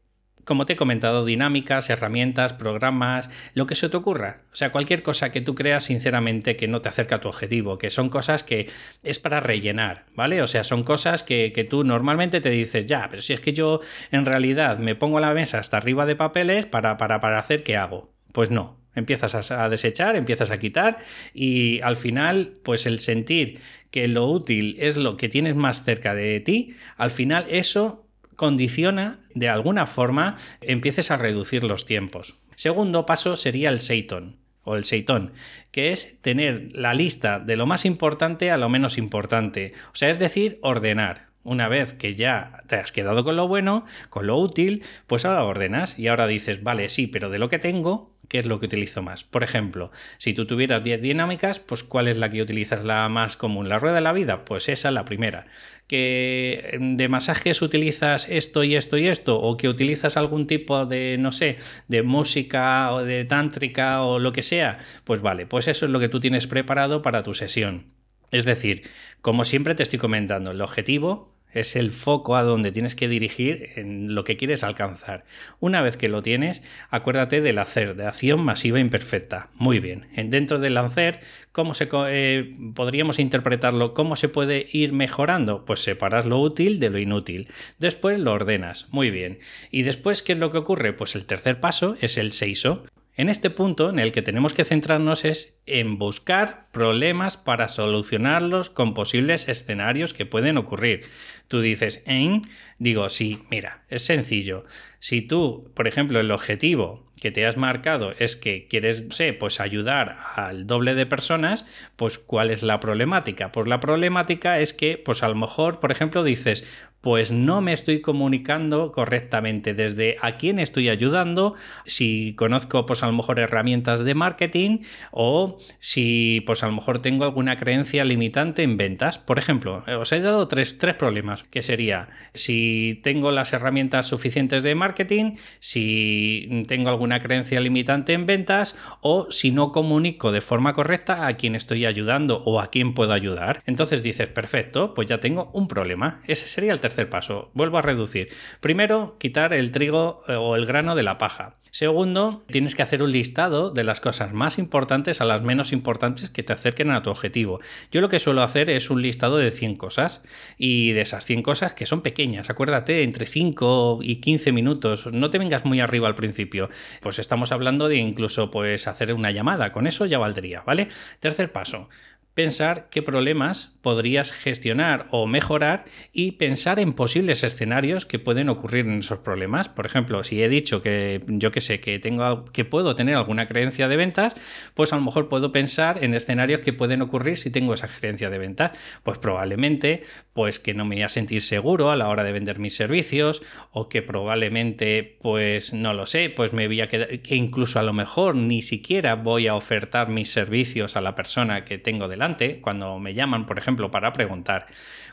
como 0.46 0.66
te 0.66 0.74
he 0.74 0.76
comentado, 0.76 1.26
dinámicas, 1.26 1.90
herramientas, 1.90 2.54
programas, 2.54 3.30
lo 3.54 3.66
que 3.66 3.76
se 3.76 3.90
te 3.90 3.98
ocurra. 3.98 4.40
O 4.52 4.56
sea, 4.56 4.72
cualquier 4.72 5.04
cosa 5.04 5.32
que 5.32 5.42
tú 5.42 5.56
creas 5.56 5.86
sinceramente 5.86 6.56
que 6.56 6.68
no 6.68 6.82
te 6.82 6.90
acerca 6.90 7.16
a 7.16 7.22
tu 7.22 7.30
objetivo, 7.30 7.78
que 7.78 7.90
son 7.90 8.10
cosas 8.10 8.44
que 8.44 8.70
es 9.04 9.20
para 9.20 9.40
rellenar, 9.40 10.06
¿vale? 10.16 10.42
O 10.42 10.48
sea, 10.48 10.64
son 10.64 10.84
cosas 10.84 11.24
que, 11.24 11.52
tú 11.70 11.84
normalmente 11.84 12.42
te 12.42 12.50
dices, 12.50 12.86
ya, 12.86 13.08
pero 13.10 13.22
si 13.22 13.34
es 13.34 13.40
que 13.40 13.54
yo 13.54 13.80
en 14.12 14.26
realidad 14.26 14.80
me 14.80 14.96
pongo 14.96 15.20
la 15.20 15.34
mesa 15.34 15.60
hasta 15.60 15.78
arriba 15.78 16.06
de 16.06 16.16
papeles 16.16 16.66
para, 16.66 16.98
para, 16.98 17.20
para 17.20 17.40
hacer, 17.40 17.64
¿qué 17.64 17.78
hago? 17.78 18.12
Pues 18.34 18.50
no, 18.50 18.84
empiezas 18.96 19.52
a, 19.52 19.70
desechar, 19.70 20.16
empiezas 20.16 20.52
a 20.52 20.60
quitar 20.60 20.98
y 21.34 21.82
al 21.82 21.96
final, 21.96 22.54
pues 22.64 22.86
el 22.86 23.00
sentir 23.00 23.60
que 23.92 24.08
lo 24.08 24.28
útil 24.28 24.76
es 24.80 24.98
lo 24.98 25.18
que 25.18 25.30
tienes 25.30 25.56
más 25.56 25.84
cerca 25.84 26.16
de 26.16 26.40
ti, 26.40 26.76
al 26.98 27.12
final 27.12 27.46
eso 27.50 28.03
condiciona 28.36 29.19
de 29.34 29.50
alguna 29.50 29.86
forma 29.86 30.38
empieces 30.62 31.12
a 31.12 31.17
reducir 31.17 31.63
los 31.63 31.86
tiempos. 31.86 32.36
Segundo 32.56 33.06
paso 33.06 33.36
sería 33.36 33.69
el 33.69 33.80
Seiton 33.80 34.38
o 34.63 34.76
el 34.76 34.86
Seitón, 34.86 35.34
que 35.72 35.91
es 35.91 36.22
tener 36.22 36.69
la 36.74 36.93
lista 36.93 37.39
de 37.39 37.56
lo 37.56 37.65
más 37.65 37.86
importante 37.86 38.52
a 38.52 38.58
lo 38.58 38.69
menos 38.69 38.98
importante. 38.98 39.74
O 39.88 39.96
sea, 39.96 40.10
es 40.10 40.19
decir, 40.19 40.60
ordenar. 40.62 41.28
Una 41.43 41.67
vez 41.67 41.93
que 41.93 42.15
ya 42.15 42.63
te 42.67 42.78
has 42.78 42.93
quedado 42.93 43.26
con 43.26 43.36
lo 43.36 43.50
bueno, 43.50 43.86
con 44.10 44.28
lo 44.28 44.38
útil, 44.38 44.84
pues 45.08 45.26
ahora 45.26 45.43
ordenas 45.43 46.00
y 46.00 46.08
ahora 46.08 46.26
dices, 46.26 46.63
vale, 46.63 46.88
sí, 46.88 47.08
pero 47.08 47.30
de 47.30 47.39
lo 47.39 47.50
que 47.50 47.60
tengo, 47.60 48.10
¿qué 48.34 48.39
es 48.39 48.48
lo 48.48 48.60
que 48.60 48.65
utilizo 48.65 49.04
más? 49.04 49.24
Por 49.24 49.43
ejemplo, 49.43 49.91
si 50.17 50.34
tú 50.34 50.48
tuvieras 50.48 50.82
10 50.82 51.04
dinámicas, 51.04 51.60
pues 51.60 51.84
¿cuál 51.84 52.08
es 52.08 52.17
la 52.17 52.32
que 52.32 52.41
utilizas 52.41 52.84
la 52.84 53.08
más 53.08 53.38
común? 53.38 53.69
¿La 53.69 53.78
rueda 53.78 53.93
de 53.93 54.02
la 54.02 54.12
vida? 54.12 54.43
Pues 54.43 54.69
esa 54.69 54.88
es 54.88 54.93
la 54.96 55.06
primera. 55.06 55.46
¿Que 55.86 56.80
de 56.82 57.08
masajes 57.10 57.62
utilizas 57.62 58.28
esto 58.28 58.63
y 58.63 58.76
esto 58.76 58.98
y 58.98 59.06
esto? 59.06 59.39
¿O 59.39 59.56
que 59.56 59.69
utilizas 59.69 60.17
algún 60.17 60.48
tipo 60.48 60.88
de, 60.88 61.17
no 61.19 61.32
sé, 61.32 61.58
de 61.88 62.02
música 62.02 62.91
o 62.93 63.04
de 63.04 63.24
tántrica 63.26 64.02
o 64.02 64.17
lo 64.17 64.34
que 64.34 64.41
sea? 64.41 64.80
Pues 65.04 65.22
vale, 65.22 65.46
pues 65.46 65.67
eso 65.67 65.86
es 65.86 65.91
lo 65.91 66.00
que 66.00 66.10
tú 66.10 66.19
tienes 66.19 66.48
preparado 66.48 67.04
para 67.04 67.22
tu 67.22 67.36
sesión. 67.36 67.93
Es 68.32 68.46
decir, 68.46 68.82
como 69.22 69.46
siempre 69.46 69.76
te 69.76 69.84
estoy 69.84 70.00
comentando, 70.00 70.50
el 70.50 70.62
objetivo 70.62 71.33
es 71.54 71.76
el 71.76 71.92
foco 71.92 72.36
a 72.36 72.44
donde 72.44 72.72
tienes 72.72 72.96
que 72.96 73.08
dirigir 73.08 73.70
en 73.76 74.13
lo 74.13 74.24
que 74.24 74.38
quieres 74.38 74.63
alcanzar. 74.63 75.26
Una 75.60 75.82
vez 75.82 75.98
que 75.98 76.10
lo 76.10 76.22
tienes, 76.22 76.63
acuérdate 76.89 77.42
del 77.42 77.58
hacer, 77.60 77.96
de 77.96 78.06
acción 78.06 78.44
masiva 78.44 78.80
imperfecta. 78.80 79.50
Muy 79.56 79.80
bien. 79.80 80.08
Dentro 80.16 80.60
del 80.60 80.78
hacer, 80.78 81.20
¿cómo 81.52 81.74
se, 81.74 81.89
eh, 81.92 82.52
podríamos 82.76 83.20
interpretarlo? 83.20 83.94
¿Cómo 83.94 84.16
se 84.16 84.30
puede 84.30 84.68
ir 84.72 84.94
mejorando? 84.94 85.66
Pues 85.66 85.82
separas 85.82 86.26
lo 86.26 86.39
útil 86.39 86.80
de 86.80 86.89
lo 86.89 87.00
inútil. 87.00 87.48
Después 87.80 88.20
lo 88.20 88.34
ordenas. 88.34 88.88
Muy 88.92 89.12
bien. 89.12 89.39
Y 89.72 89.84
después, 89.84 90.22
¿qué 90.22 90.34
es 90.34 90.39
lo 90.39 90.52
que 90.52 90.58
ocurre? 90.58 90.94
Pues 90.94 91.16
el 91.16 91.26
tercer 91.26 91.60
paso 91.60 91.96
es 92.02 92.18
el 92.18 92.32
seiso. 92.32 92.84
En 93.15 93.30
este 93.30 93.52
punto 93.52 93.91
en 93.91 93.99
el 93.99 94.12
que 94.12 94.23
tenemos 94.23 94.56
que 94.56 94.65
centrarnos 94.65 95.23
es 95.23 95.60
en 95.67 95.99
buscar 95.99 96.67
problemas 96.71 97.38
para 97.38 97.69
solucionarlos 97.69 98.71
con 98.71 98.95
posibles 98.95 99.47
escenarios 99.49 100.13
que 100.15 100.26
pueden 100.26 100.58
ocurrir. 100.58 101.06
Tú 101.47 101.62
dices, 101.62 102.02
¿en? 102.08 102.41
Digo, 102.80 103.08
sí, 103.10 103.43
mira, 103.52 103.84
es 103.89 104.04
sencillo. 104.04 104.65
Si 104.97 105.21
tú, 105.21 105.71
por 105.76 105.88
ejemplo, 105.88 106.19
el 106.19 106.32
objetivo 106.32 107.06
que 107.21 107.32
te 107.32 107.45
has 107.45 107.56
marcado 107.56 108.13
es 108.17 108.36
que 108.36 108.67
quieres, 108.67 109.06
sé, 109.12 109.32
pues 109.32 109.60
ayudar 109.60 110.17
al 110.36 110.65
doble 110.65 110.95
de 110.95 111.06
personas, 111.06 111.67
pues 111.95 112.17
¿cuál 112.17 112.49
es 112.49 112.63
la 112.63 112.80
problemática? 112.80 113.52
Pues 113.52 113.67
la 113.67 113.80
problemática 113.80 114.60
es 114.60 114.73
que, 114.73 114.97
pues 114.97 115.21
a 115.21 115.30
lo 115.30 115.36
mejor, 115.36 115.80
por 115.80 115.91
ejemplo, 115.91 116.23
dices, 116.23 116.65
pues 117.04 117.34
no 117.34 117.60
me 117.60 117.74
estoy 117.74 118.00
comunicando 118.00 118.94
correctamente 118.94 119.74
desde 119.74 120.16
a 120.22 120.38
quién 120.38 120.58
estoy 120.58 120.88
ayudando, 120.88 121.54
si 121.84 122.34
conozco 122.38 122.86
pues 122.86 123.04
a 123.04 123.08
lo 123.08 123.12
mejor 123.12 123.39
herramientas 123.39 124.06
de 124.06 124.16
marketing 124.16 124.80
o 125.12 125.58
si 125.80 126.42
pues 126.46 126.63
a 126.63 126.68
lo 126.68 126.72
mejor 126.72 127.02
tengo 127.02 127.26
alguna 127.26 127.58
creencia 127.58 128.06
limitante 128.06 128.63
en 128.63 128.78
ventas. 128.78 129.18
Por 129.18 129.38
ejemplo, 129.38 129.84
os 130.00 130.13
he 130.13 130.22
dado 130.22 130.48
tres, 130.48 130.78
tres 130.78 130.96
problemas, 130.96 131.44
que 131.44 131.62
sería 131.62 132.08
si 132.34 133.02
tengo 133.04 133.32
las 133.32 133.52
herramientas 133.52 134.06
suficientes 134.06 134.63
de 134.63 134.74
marketing, 134.74 135.36
si 135.60 136.63
tengo 136.70 136.88
alguna 136.88 137.20
creencia 137.20 137.60
limitante 137.60 138.13
en 138.13 138.26
ventas 138.26 138.78
o 139.02 139.30
si 139.30 139.52
no 139.52 139.74
comunico 139.74 140.32
de 140.32 140.39
forma 140.39 140.72
correcta 140.72 141.28
a 141.28 141.36
quién 141.36 141.56
estoy 141.56 141.86
ayudando 141.86 142.42
o 142.46 142.62
a 142.62 142.68
quién 142.68 142.94
puedo 142.94 143.12
ayudar. 143.12 143.62
Entonces 143.66 144.04
dices, 144.04 144.30
perfecto, 144.30 144.94
pues 144.94 145.10
ya 145.10 145.20
tengo 145.20 145.50
un 145.52 145.68
problema. 145.68 146.22
Ese 146.28 146.48
sería 146.48 146.72
el 146.72 146.80
tercer 146.80 146.93
paso. 147.08 147.52
Vuelvo 147.54 147.78
a 147.78 147.82
reducir. 147.82 148.30
Primero, 148.62 149.18
quitar 149.20 149.54
el 149.54 149.72
trigo 149.72 150.22
eh, 150.28 150.36
o 150.36 150.56
el 150.56 150.66
grano 150.66 150.96
de 150.96 151.04
la 151.04 151.18
paja. 151.18 151.58
Segundo, 151.76 152.44
tienes 152.52 152.76
que 152.76 152.84
hacer 152.84 153.02
un 153.02 153.12
listado 153.12 153.72
de 153.72 153.84
las 153.84 154.00
cosas 154.00 154.32
más 154.32 154.60
importantes 154.60 155.22
a 155.22 155.26
las 155.26 155.42
menos 155.42 155.72
importantes 155.72 156.30
que 156.30 156.44
te 156.44 156.54
acerquen 156.54 156.92
a 156.92 157.02
tu 157.02 157.10
objetivo. 157.10 157.62
Yo 157.92 158.00
lo 158.00 158.10
que 158.10 158.20
suelo 158.20 158.44
hacer 158.44 158.70
es 158.70 158.92
un 158.92 159.02
listado 159.02 159.38
de 159.38 159.50
100 159.50 159.78
cosas 159.78 160.22
y 160.60 160.92
de 160.92 161.02
esas 161.02 161.26
100 161.26 161.42
cosas 161.42 161.74
que 161.74 161.88
son 161.88 162.02
pequeñas, 162.02 162.52
acuérdate, 162.52 163.02
entre 163.02 163.26
5 163.26 164.02
y 164.04 164.18
15 164.18 164.52
minutos, 164.52 165.12
no 165.12 165.32
te 165.32 165.40
vengas 165.40 165.66
muy 165.66 165.80
arriba 165.80 166.08
al 166.08 166.14
principio. 166.14 166.70
Pues 167.02 167.18
estamos 167.18 167.52
hablando 167.52 167.88
de 167.88 167.98
incluso 167.98 168.52
pues 168.52 168.88
hacer 168.88 169.12
una 169.12 169.32
llamada, 169.32 169.72
con 169.72 169.88
eso 169.88 170.06
ya 170.06 170.20
valdría, 170.20 170.62
¿vale? 170.68 170.90
Tercer 171.22 171.52
paso, 171.52 171.90
pensar 172.36 172.88
qué 172.92 173.02
problemas 173.02 173.73
podrías 173.84 174.32
gestionar 174.32 175.06
o 175.12 175.28
mejorar 175.28 175.84
y 176.13 176.32
pensar 176.32 176.80
en 176.80 176.93
posibles 176.93 177.43
escenarios 177.43 178.06
que 178.06 178.17
pueden 178.17 178.50
ocurrir 178.50 178.86
en 178.86 179.00
esos 179.00 179.19
problemas. 179.19 179.67
Por 179.67 179.86
ejemplo, 179.86 180.24
si 180.24 180.41
he 180.41 180.50
dicho 180.50 180.82
que 180.82 181.22
yo 181.28 181.52
que 181.52 181.62
sé, 181.62 181.82
que 181.82 182.00
tengo 182.00 182.46
que 182.46 182.65
puedo 182.65 182.96
tener 182.96 183.15
alguna 183.15 183.48
creencia 183.48 183.88
de 183.89 183.98
ventas, 183.98 184.36
pues 184.74 184.93
a 184.93 184.96
lo 184.96 185.04
mejor 185.04 185.28
puedo 185.28 185.52
pensar 185.52 186.04
en 186.04 186.15
escenarios 186.15 186.62
que 186.62 186.72
pueden 186.72 187.02
ocurrir 187.02 187.38
si 187.38 187.52
tengo 187.52 187.74
esa 187.74 187.88
creencia 187.88 188.30
de 188.30 188.38
ventas. 188.38 188.72
Pues 189.04 189.17
probablemente 189.17 190.04
pues 190.32 190.60
que 190.60 190.74
no 190.74 190.86
me 190.86 190.96
voy 190.96 191.04
a 191.04 191.10
sentir 191.10 191.41
seguro 191.41 191.91
a 191.91 191.98
la 191.98 192.08
hora 192.08 192.24
de 192.24 192.32
vender 192.32 192.60
mis 192.60 192.76
servicios 192.76 193.43
o 193.72 193.89
que 193.89 194.02
probablemente 194.02 195.17
pues 195.22 195.74
no 195.74 195.93
lo 195.93 196.06
sé, 196.06 196.30
pues 196.30 196.54
me 196.54 196.67
voy 196.67 196.80
a 196.80 196.88
quedar 196.88 197.19
que 197.19 197.36
incluso 197.36 197.80
a 197.80 197.84
lo 197.84 197.91
mejor 197.91 198.36
ni 198.36 198.62
siquiera 198.62 199.15
voy 199.15 199.48
a 199.48 199.56
ofertar 199.56 200.08
mis 200.08 200.32
servicios 200.32 200.96
a 200.96 201.02
la 201.02 201.15
persona 201.15 201.65
que 201.65 201.78
tengo 201.78 202.08
delante 202.08 202.62
cuando 202.62 202.98
me 203.00 203.13
llaman, 203.13 203.46
por 203.46 203.58
ejemplo, 203.58 203.73
para 203.76 204.14
preguntar. 204.14 204.68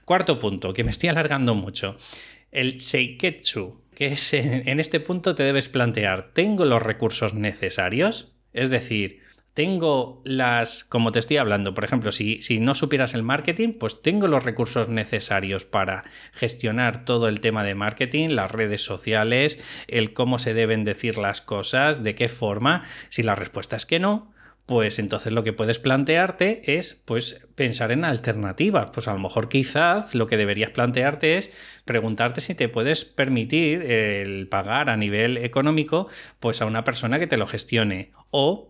Cuarto 0.05 0.39
punto, 0.39 0.73
que 0.73 0.85
me 0.85 0.91
estoy 0.91 1.09
alargando 1.09 1.55
mucho. 1.55 1.97
El 2.51 2.81
Seiketsu, 2.81 3.81
que 3.95 4.09
es 4.09 4.33
en 4.35 4.81
este 4.81 5.01
punto 5.01 5.35
te 5.35 5.43
debes 5.43 5.69
plantear, 5.69 6.33
¿tengo 6.33 6.65
los 6.65 6.83
recursos 6.83 7.35
necesarios? 7.35 8.33
Es 8.53 8.71
decir, 8.71 9.21
tengo 9.55 10.23
las, 10.25 10.85
como 10.85 11.13
te 11.13 11.19
estoy 11.19 11.37
hablando, 11.37 11.75
por 11.75 11.85
ejemplo, 11.85 12.13
si, 12.13 12.41
si, 12.41 12.61
no 12.61 12.75
supieras 12.75 13.15
el 13.15 13.23
marketing, 13.23 13.75
pues 13.75 14.01
tengo 14.01 14.29
los 14.29 14.45
recursos 14.45 14.89
necesarios 14.89 15.65
para 15.65 16.05
gestionar 16.33 17.05
todo 17.05 17.29
el 17.29 17.41
tema 17.41 17.65
de 17.65 17.75
marketing, 17.75 18.29
las 18.31 18.51
redes 18.51 18.83
sociales, 18.83 19.59
el 19.89 20.13
cómo 20.13 20.39
se 20.39 20.55
deben 20.55 20.85
decir 20.85 21.19
las 21.19 21.41
cosas, 21.41 22.03
de 22.03 22.15
qué 22.15 22.29
forma. 22.29 22.85
Si 23.09 23.23
la 23.23 23.35
respuesta 23.35 23.77
es 23.77 23.87
que 23.87 23.99
no, 23.99 24.33
pues 24.71 25.01
entonces 25.01 25.33
lo 25.33 25.43
que 25.43 25.53
puedes 25.53 25.81
plantearte 25.81 26.77
es 26.77 27.03
pues 27.05 27.45
pensar 27.57 27.91
en 27.91 28.05
alternativas. 28.05 28.93
Pues 28.93 29.09
a 29.09 29.13
lo 29.13 29.19
mejor 29.19 29.49
quizás 29.49 30.15
lo 30.15 30.29
que 30.29 30.37
deberías 30.37 30.71
plantearte 30.71 31.37
es 31.37 31.53
preguntarte 31.85 32.41
si 32.41 32.55
te 32.55 32.69
puedes 32.69 33.05
permitir 33.05 33.83
el 33.83 34.47
pagar 34.47 34.89
a 34.89 34.97
nivel 34.97 35.39
económico 35.39 36.07
pues 36.39 36.63
a 36.63 36.67
una 36.67 36.85
persona 36.85 37.19
que 37.19 37.27
te 37.27 37.37
lo 37.37 37.49
gestione 37.49 38.13
o 38.31 38.70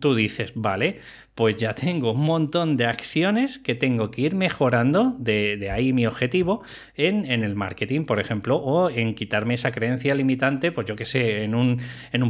tú 0.00 0.14
dices, 0.14 0.52
vale, 0.54 0.98
pues 1.34 1.56
ya 1.56 1.74
tengo 1.74 2.12
un 2.12 2.22
montón 2.22 2.76
de 2.76 2.86
acciones 2.86 3.58
que 3.58 3.74
tengo 3.74 4.10
que 4.10 4.22
ir 4.22 4.34
mejorando, 4.34 5.14
de, 5.18 5.70
ahí 5.70 5.92
mi 5.92 6.06
objetivo, 6.06 6.62
en, 6.94 7.26
el 7.26 7.54
marketing, 7.54 8.04
por 8.06 8.18
ejemplo, 8.18 8.56
o 8.56 8.88
en 8.88 9.14
quitarme 9.14 9.54
esa 9.54 9.70
creencia 9.70 10.14
limitante, 10.14 10.72
pues 10.72 10.86
yo 10.86 10.96
que 10.96 11.04
sé, 11.04 11.44
en 11.44 11.54
un, 11.54 11.80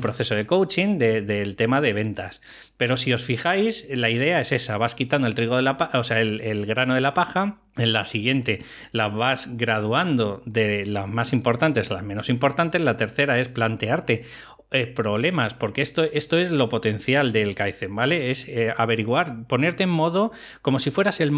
proceso 0.00 0.34
de 0.34 0.44
coaching 0.44 0.98
del 0.98 1.56
tema 1.56 1.80
de 1.80 1.92
ventas. 1.92 2.42
Pero 2.76 2.96
si 2.96 3.12
os 3.12 3.22
fijáis, 3.22 3.86
la 3.90 4.10
idea 4.10 4.40
es 4.40 4.52
esa, 4.52 4.76
vas 4.76 4.94
quitando 4.94 5.26
el 5.28 5.34
trigo 5.34 5.56
de 5.56 5.62
la 5.62 5.76
o 5.94 6.02
sea, 6.02 6.20
el, 6.20 6.66
grano 6.66 6.94
de 6.94 7.00
la 7.00 7.14
paja, 7.14 7.58
en 7.76 7.92
la 7.92 8.04
siguiente 8.04 8.60
la 8.92 9.08
vas 9.08 9.56
graduando 9.56 10.42
de 10.46 10.86
las 10.86 11.06
más 11.08 11.32
importantes 11.32 11.90
a 11.90 11.94
las 11.94 12.02
menos 12.02 12.28
importantes, 12.28 12.80
la 12.80 12.96
tercera 12.96 13.38
es 13.38 13.48
plantearte 13.48 14.24
eh, 14.72 14.88
problemas, 14.88 15.54
porque 15.54 15.80
esto, 15.80 16.02
esto 16.02 16.38
es 16.38 16.50
lo 16.50 16.68
potencial 16.68 17.30
del 17.30 17.54
Kaizen, 17.54 17.94
¿vale? 17.94 18.32
Es 18.32 18.48
eh, 18.48 18.74
averiguar, 18.76 19.46
ponerte 19.46 19.84
en 19.84 19.90
modo 19.90 20.32
como 20.60 20.80
si 20.80 20.90
fueras 20.90 21.20
el, 21.20 21.30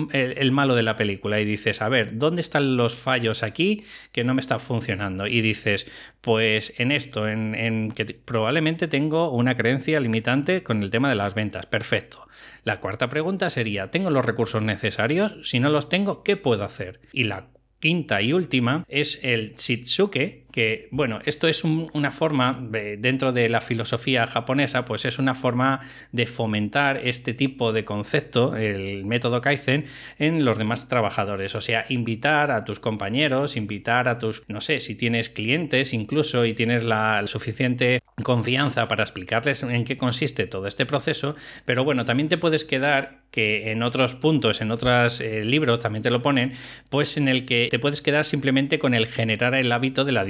malo 0.51 0.75
de 0.75 0.83
la 0.83 0.97
película 0.97 1.39
y 1.39 1.45
dices, 1.45 1.83
a 1.83 1.91
ver, 1.91 2.17
¿dónde 2.17 2.41
están 2.41 2.79
los 2.79 2.97
fallos 2.97 3.43
aquí 3.43 3.85
que 4.13 4.25
no 4.25 4.33
me 4.33 4.41
están 4.41 4.61
funcionando? 4.61 5.27
Y 5.27 5.43
dices, 5.43 5.87
pues 6.23 6.73
en 6.79 6.91
esto, 6.91 7.29
en, 7.29 7.55
en 7.55 7.93
que 7.93 8.07
probablemente 8.07 8.89
tengo 8.89 9.31
una 9.31 9.57
creencia 9.57 10.01
limitante 10.01 10.63
con 10.63 10.83
el 10.83 10.91
tema 10.91 11.11
de 11.11 11.17
las 11.17 11.35
ventas. 11.35 11.67
Perfecto. 11.67 12.27
La 12.65 12.81
cuarta 12.81 13.11
pregunta 13.11 13.51
sería, 13.51 13.91
¿tengo 13.91 14.09
los 14.09 14.25
recursos 14.25 14.63
necesarios? 14.63 15.37
Si 15.43 15.61
no 15.61 15.69
los 15.69 15.91
tengo, 15.91 16.23
¿qué 16.23 16.39
puedo 16.39 16.65
hacer? 16.65 17.01
Y 17.13 17.25
la 17.25 17.49
quinta 17.81 18.21
y 18.23 18.33
última 18.33 18.85
es 18.89 19.21
el 19.23 19.55
Chitsuke, 19.55 20.47
que, 20.51 20.89
bueno, 20.91 21.21
esto 21.25 21.49
es 21.49 21.65
una 21.65 22.11
forma, 22.11 22.59
dentro 22.99 23.33
de 23.33 23.49
la 23.49 23.61
filosofía 23.61 24.27
japonesa, 24.27 24.85
pues 24.85 25.05
es 25.05 25.19
una 25.19 25.35
forma 25.35 25.81
de 26.13 26.27
fomentar 26.27 27.01
este 27.05 27.35
tipo 27.35 27.73
de 27.73 27.85
concepto, 27.85 28.57
el 28.57 29.05
método 29.05 29.41
Kaizen, 29.41 29.87
en 30.19 30.45
los 30.45 30.57
demás 30.57 30.89
trabajadores. 30.89 31.55
O 31.55 31.61
sea, 31.61 31.85
invitar 31.89 32.51
a 32.51 32.65
tus 32.65 32.81
compañeros, 32.81 33.57
invitar 33.57 34.09
a 34.09 34.19
tus, 34.19 34.43
no 34.49 34.61
sé, 34.61 34.81
si 34.81 34.95
tienes 34.95 35.29
clientes 35.29 35.93
incluso 35.93 36.45
y 36.45 36.55
tienes 36.55 36.85
la 36.85 37.27
suficiente 37.27 38.01
confianza 38.23 38.89
para 38.89 39.05
explicarles 39.05 39.63
en 39.63 39.85
qué 39.85 39.97
consiste 39.97 40.47
todo 40.47 40.67
este 40.67 40.87
proceso, 40.87 41.37
pero 41.65 41.85
bueno, 41.85 42.05
también 42.05 42.29
te 42.29 42.39
puedes 42.39 42.65
quedar 42.65 43.23
que 43.31 43.71
en 43.71 43.83
otros 43.83 44.15
puntos, 44.15 44.61
en 44.61 44.71
otros 44.71 45.21
eh, 45.21 45.45
libros 45.45 45.81
también 45.81 46.03
te 46.03 46.11
lo 46.11 46.23
ponen, 46.23 46.55
pues 46.89 47.17
en 47.17 47.29
el 47.29 47.45
que 47.45 47.69
te 47.71 47.79
puedes 47.79 48.03
quedar 48.03 48.25
simplemente 48.25 48.79
con 48.79 48.95
el 48.95 49.07
generar 49.07 49.55
el 49.55 49.71
hábito 49.71 50.05
de 50.05 50.13
la. 50.13 50.25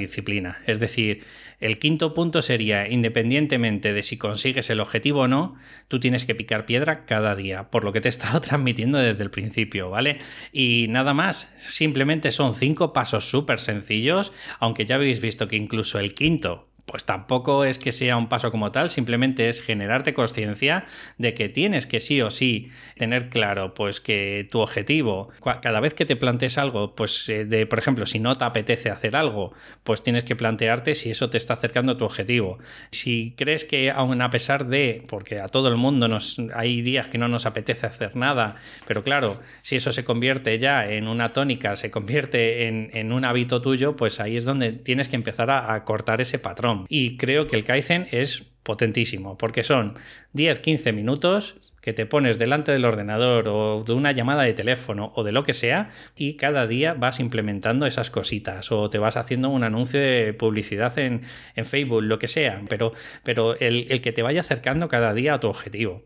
Es 0.66 0.78
decir, 0.78 1.24
el 1.60 1.78
quinto 1.78 2.14
punto 2.14 2.42
sería, 2.42 2.88
independientemente 2.88 3.92
de 3.92 4.02
si 4.02 4.16
consigues 4.16 4.70
el 4.70 4.80
objetivo 4.80 5.22
o 5.22 5.28
no, 5.28 5.56
tú 5.88 6.00
tienes 6.00 6.24
que 6.24 6.34
picar 6.34 6.66
piedra 6.66 7.04
cada 7.04 7.34
día, 7.34 7.70
por 7.70 7.84
lo 7.84 7.92
que 7.92 8.00
te 8.00 8.08
he 8.08 8.10
estado 8.10 8.40
transmitiendo 8.42 8.98
desde 8.98 9.22
el 9.22 9.30
principio, 9.30 9.90
¿vale? 9.90 10.18
Y 10.52 10.86
nada 10.88 11.14
más, 11.14 11.52
simplemente 11.56 12.30
son 12.30 12.54
cinco 12.54 12.92
pasos 12.92 13.28
súper 13.28 13.60
sencillos, 13.60 14.32
aunque 14.60 14.86
ya 14.86 14.96
habéis 14.96 15.20
visto 15.20 15.48
que 15.48 15.56
incluso 15.56 15.98
el 15.98 16.14
quinto 16.14 16.67
pues 16.88 17.04
tampoco 17.04 17.64
es 17.64 17.78
que 17.78 17.92
sea 17.92 18.16
un 18.16 18.28
paso 18.28 18.50
como 18.50 18.72
tal, 18.72 18.88
simplemente 18.88 19.48
es 19.48 19.60
generarte 19.60 20.14
conciencia 20.14 20.86
de 21.18 21.34
que 21.34 21.50
tienes 21.50 21.86
que 21.86 22.00
sí 22.00 22.22
o 22.22 22.30
sí 22.30 22.70
tener 22.96 23.28
claro 23.28 23.74
pues 23.74 24.00
que 24.00 24.48
tu 24.50 24.60
objetivo, 24.60 25.28
cada 25.60 25.80
vez 25.80 25.92
que 25.92 26.06
te 26.06 26.16
plantees 26.16 26.56
algo, 26.56 26.96
pues 26.96 27.28
eh, 27.28 27.44
de 27.44 27.66
por 27.66 27.78
ejemplo, 27.78 28.06
si 28.06 28.18
no 28.18 28.34
te 28.34 28.44
apetece 28.44 28.90
hacer 28.90 29.16
algo, 29.16 29.52
pues 29.84 30.02
tienes 30.02 30.24
que 30.24 30.34
plantearte 30.34 30.94
si 30.94 31.10
eso 31.10 31.28
te 31.28 31.36
está 31.36 31.54
acercando 31.54 31.92
a 31.92 31.98
tu 31.98 32.06
objetivo. 32.06 32.58
Si 32.90 33.34
crees 33.36 33.66
que 33.66 33.90
aun 33.90 34.22
a 34.22 34.30
pesar 34.30 34.66
de, 34.66 35.04
porque 35.08 35.40
a 35.40 35.48
todo 35.48 35.68
el 35.68 35.76
mundo 35.76 36.08
nos 36.08 36.38
hay 36.54 36.80
días 36.80 37.08
que 37.08 37.18
no 37.18 37.28
nos 37.28 37.44
apetece 37.44 37.86
hacer 37.86 38.16
nada, 38.16 38.56
pero 38.86 39.02
claro, 39.02 39.38
si 39.60 39.76
eso 39.76 39.92
se 39.92 40.04
convierte 40.04 40.58
ya 40.58 40.90
en 40.90 41.06
una 41.06 41.28
tónica, 41.28 41.76
se 41.76 41.90
convierte 41.90 42.66
en, 42.66 43.12
un 43.12 43.24
hábito 43.24 43.60
tuyo, 43.60 43.94
pues 43.96 44.20
ahí 44.20 44.36
es 44.36 44.44
donde 44.44 44.72
tienes 44.72 45.08
que 45.08 45.16
empezar 45.16 45.50
a 45.50 45.84
cortar 45.84 46.20
ese 46.22 46.38
patrón. 46.38 46.77
Y 46.88 47.16
creo 47.16 47.46
que 47.46 47.56
el 47.56 47.64
Kaizen 47.64 48.06
es 48.10 48.44
potentísimo, 48.62 49.38
porque 49.38 49.62
son 49.62 49.94
10-15 50.34 50.92
minutos 50.92 51.56
que 51.80 51.94
te 51.94 52.04
pones 52.04 52.38
delante 52.38 52.70
del 52.70 52.84
ordenador 52.84 53.48
o 53.48 53.82
de 53.82 53.94
una 53.94 54.12
llamada 54.12 54.42
de 54.42 54.52
teléfono 54.52 55.10
o 55.14 55.24
de 55.24 55.32
lo 55.32 55.42
que 55.42 55.54
sea 55.54 55.90
y 56.14 56.34
cada 56.34 56.66
día 56.66 56.92
vas 56.92 57.18
implementando 57.18 57.86
esas 57.86 58.10
cositas 58.10 58.70
o 58.72 58.90
te 58.90 58.98
vas 58.98 59.16
haciendo 59.16 59.48
un 59.48 59.64
anuncio 59.64 59.98
de 59.98 60.34
publicidad 60.34 60.98
en, 60.98 61.22
Facebook, 61.64 62.02
lo 62.02 62.18
que 62.18 62.28
sea, 62.28 62.60
pero, 62.68 62.92
pero 63.22 63.58
el, 63.58 63.86
el 63.88 64.02
que 64.02 64.12
te 64.12 64.22
vaya 64.22 64.40
acercando 64.40 64.88
cada 64.88 65.14
día 65.14 65.32
a 65.32 65.40
tu 65.40 65.48
objetivo. 65.48 66.02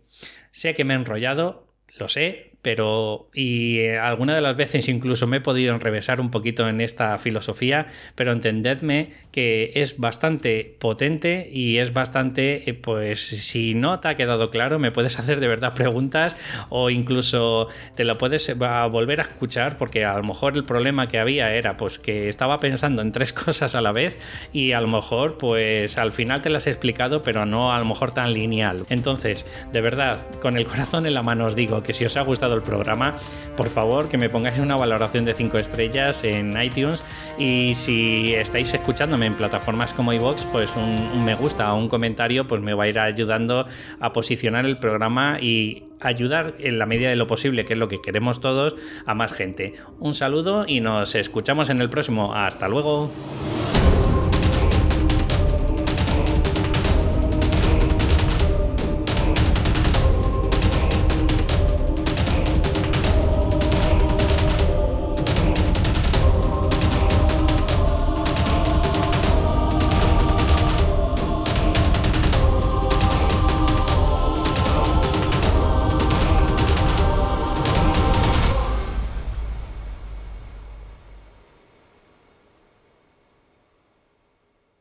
Sé 0.52 0.74
que 0.74 0.84
me 0.84 0.94
he 0.94 0.96
enrollado, 0.96 1.66
lo 1.98 2.08
sé, 2.08 2.51
pero 2.62 3.28
y 3.34 3.78
eh, 3.80 3.98
alguna 3.98 4.34
de 4.34 4.40
las 4.40 4.56
veces 4.56 4.88
incluso 4.88 5.26
me 5.26 5.38
he 5.38 5.40
podido 5.40 5.74
enrevesar 5.74 6.20
un 6.20 6.30
poquito 6.30 6.68
en 6.68 6.80
esta 6.80 7.18
filosofía, 7.18 7.86
pero 8.14 8.32
entendedme 8.32 9.10
que 9.32 9.72
es 9.74 9.98
bastante 9.98 10.76
potente 10.78 11.50
y 11.52 11.78
es 11.78 11.92
bastante, 11.92 12.70
eh, 12.70 12.74
pues 12.74 13.20
si 13.20 13.74
no 13.74 13.98
te 13.98 14.08
ha 14.08 14.16
quedado 14.16 14.50
claro, 14.50 14.78
me 14.78 14.92
puedes 14.92 15.18
hacer 15.18 15.40
de 15.40 15.48
verdad 15.48 15.74
preguntas 15.74 16.36
o 16.68 16.90
incluso 16.90 17.68
te 17.96 18.04
lo 18.04 18.16
puedes 18.16 18.48
eh, 18.48 18.54
volver 18.54 19.20
a 19.20 19.24
escuchar 19.24 19.76
porque 19.76 20.04
a 20.04 20.16
lo 20.16 20.22
mejor 20.22 20.56
el 20.56 20.64
problema 20.64 21.08
que 21.08 21.18
había 21.18 21.54
era 21.54 21.76
pues 21.76 21.98
que 21.98 22.28
estaba 22.28 22.58
pensando 22.58 23.02
en 23.02 23.10
tres 23.10 23.32
cosas 23.32 23.74
a 23.74 23.80
la 23.80 23.90
vez 23.90 24.18
y 24.52 24.72
a 24.72 24.80
lo 24.80 24.86
mejor 24.86 25.36
pues 25.36 25.98
al 25.98 26.12
final 26.12 26.42
te 26.42 26.50
las 26.50 26.68
he 26.68 26.70
explicado 26.70 27.22
pero 27.22 27.44
no 27.44 27.72
a 27.72 27.78
lo 27.78 27.84
mejor 27.86 28.12
tan 28.12 28.32
lineal. 28.32 28.86
Entonces, 28.88 29.46
de 29.72 29.80
verdad, 29.80 30.26
con 30.40 30.56
el 30.56 30.66
corazón 30.66 31.06
en 31.06 31.14
la 31.14 31.24
mano 31.24 31.46
os 31.46 31.56
digo 31.56 31.82
que 31.82 31.92
si 31.92 32.04
os 32.04 32.16
ha 32.16 32.22
gustado 32.22 32.51
el 32.54 32.62
programa, 32.62 33.16
por 33.56 33.68
favor 33.68 34.08
que 34.08 34.18
me 34.18 34.30
pongáis 34.30 34.58
una 34.58 34.76
valoración 34.76 35.24
de 35.24 35.34
5 35.34 35.58
estrellas 35.58 36.24
en 36.24 36.60
iTunes 36.60 37.04
y 37.38 37.74
si 37.74 38.34
estáis 38.34 38.72
escuchándome 38.74 39.26
en 39.26 39.34
plataformas 39.34 39.94
como 39.94 40.12
iVoox, 40.12 40.46
pues 40.46 40.74
un, 40.76 41.24
me 41.24 41.34
gusta 41.34 41.72
o 41.72 41.76
un 41.76 41.88
comentario 41.88 42.46
pues 42.46 42.60
me 42.60 42.74
va 42.74 42.84
a 42.84 42.88
ir 42.88 42.98
ayudando 42.98 43.66
a 44.00 44.12
posicionar 44.12 44.66
el 44.66 44.78
programa 44.78 45.38
y 45.40 45.84
ayudar 46.00 46.54
en 46.58 46.78
la 46.78 46.86
medida 46.86 47.10
de 47.10 47.16
lo 47.16 47.26
posible, 47.26 47.64
que 47.64 47.74
es 47.74 47.78
lo 47.78 47.88
que 47.88 48.00
queremos 48.00 48.40
todos, 48.40 48.74
a 49.06 49.14
más 49.14 49.32
gente. 49.32 49.74
Un 49.98 50.14
saludo 50.14 50.64
y 50.66 50.80
nos 50.80 51.14
escuchamos 51.14 51.70
en 51.70 51.80
el 51.80 51.88
próximo. 51.88 52.34
Hasta 52.34 52.68
luego. 52.68 53.10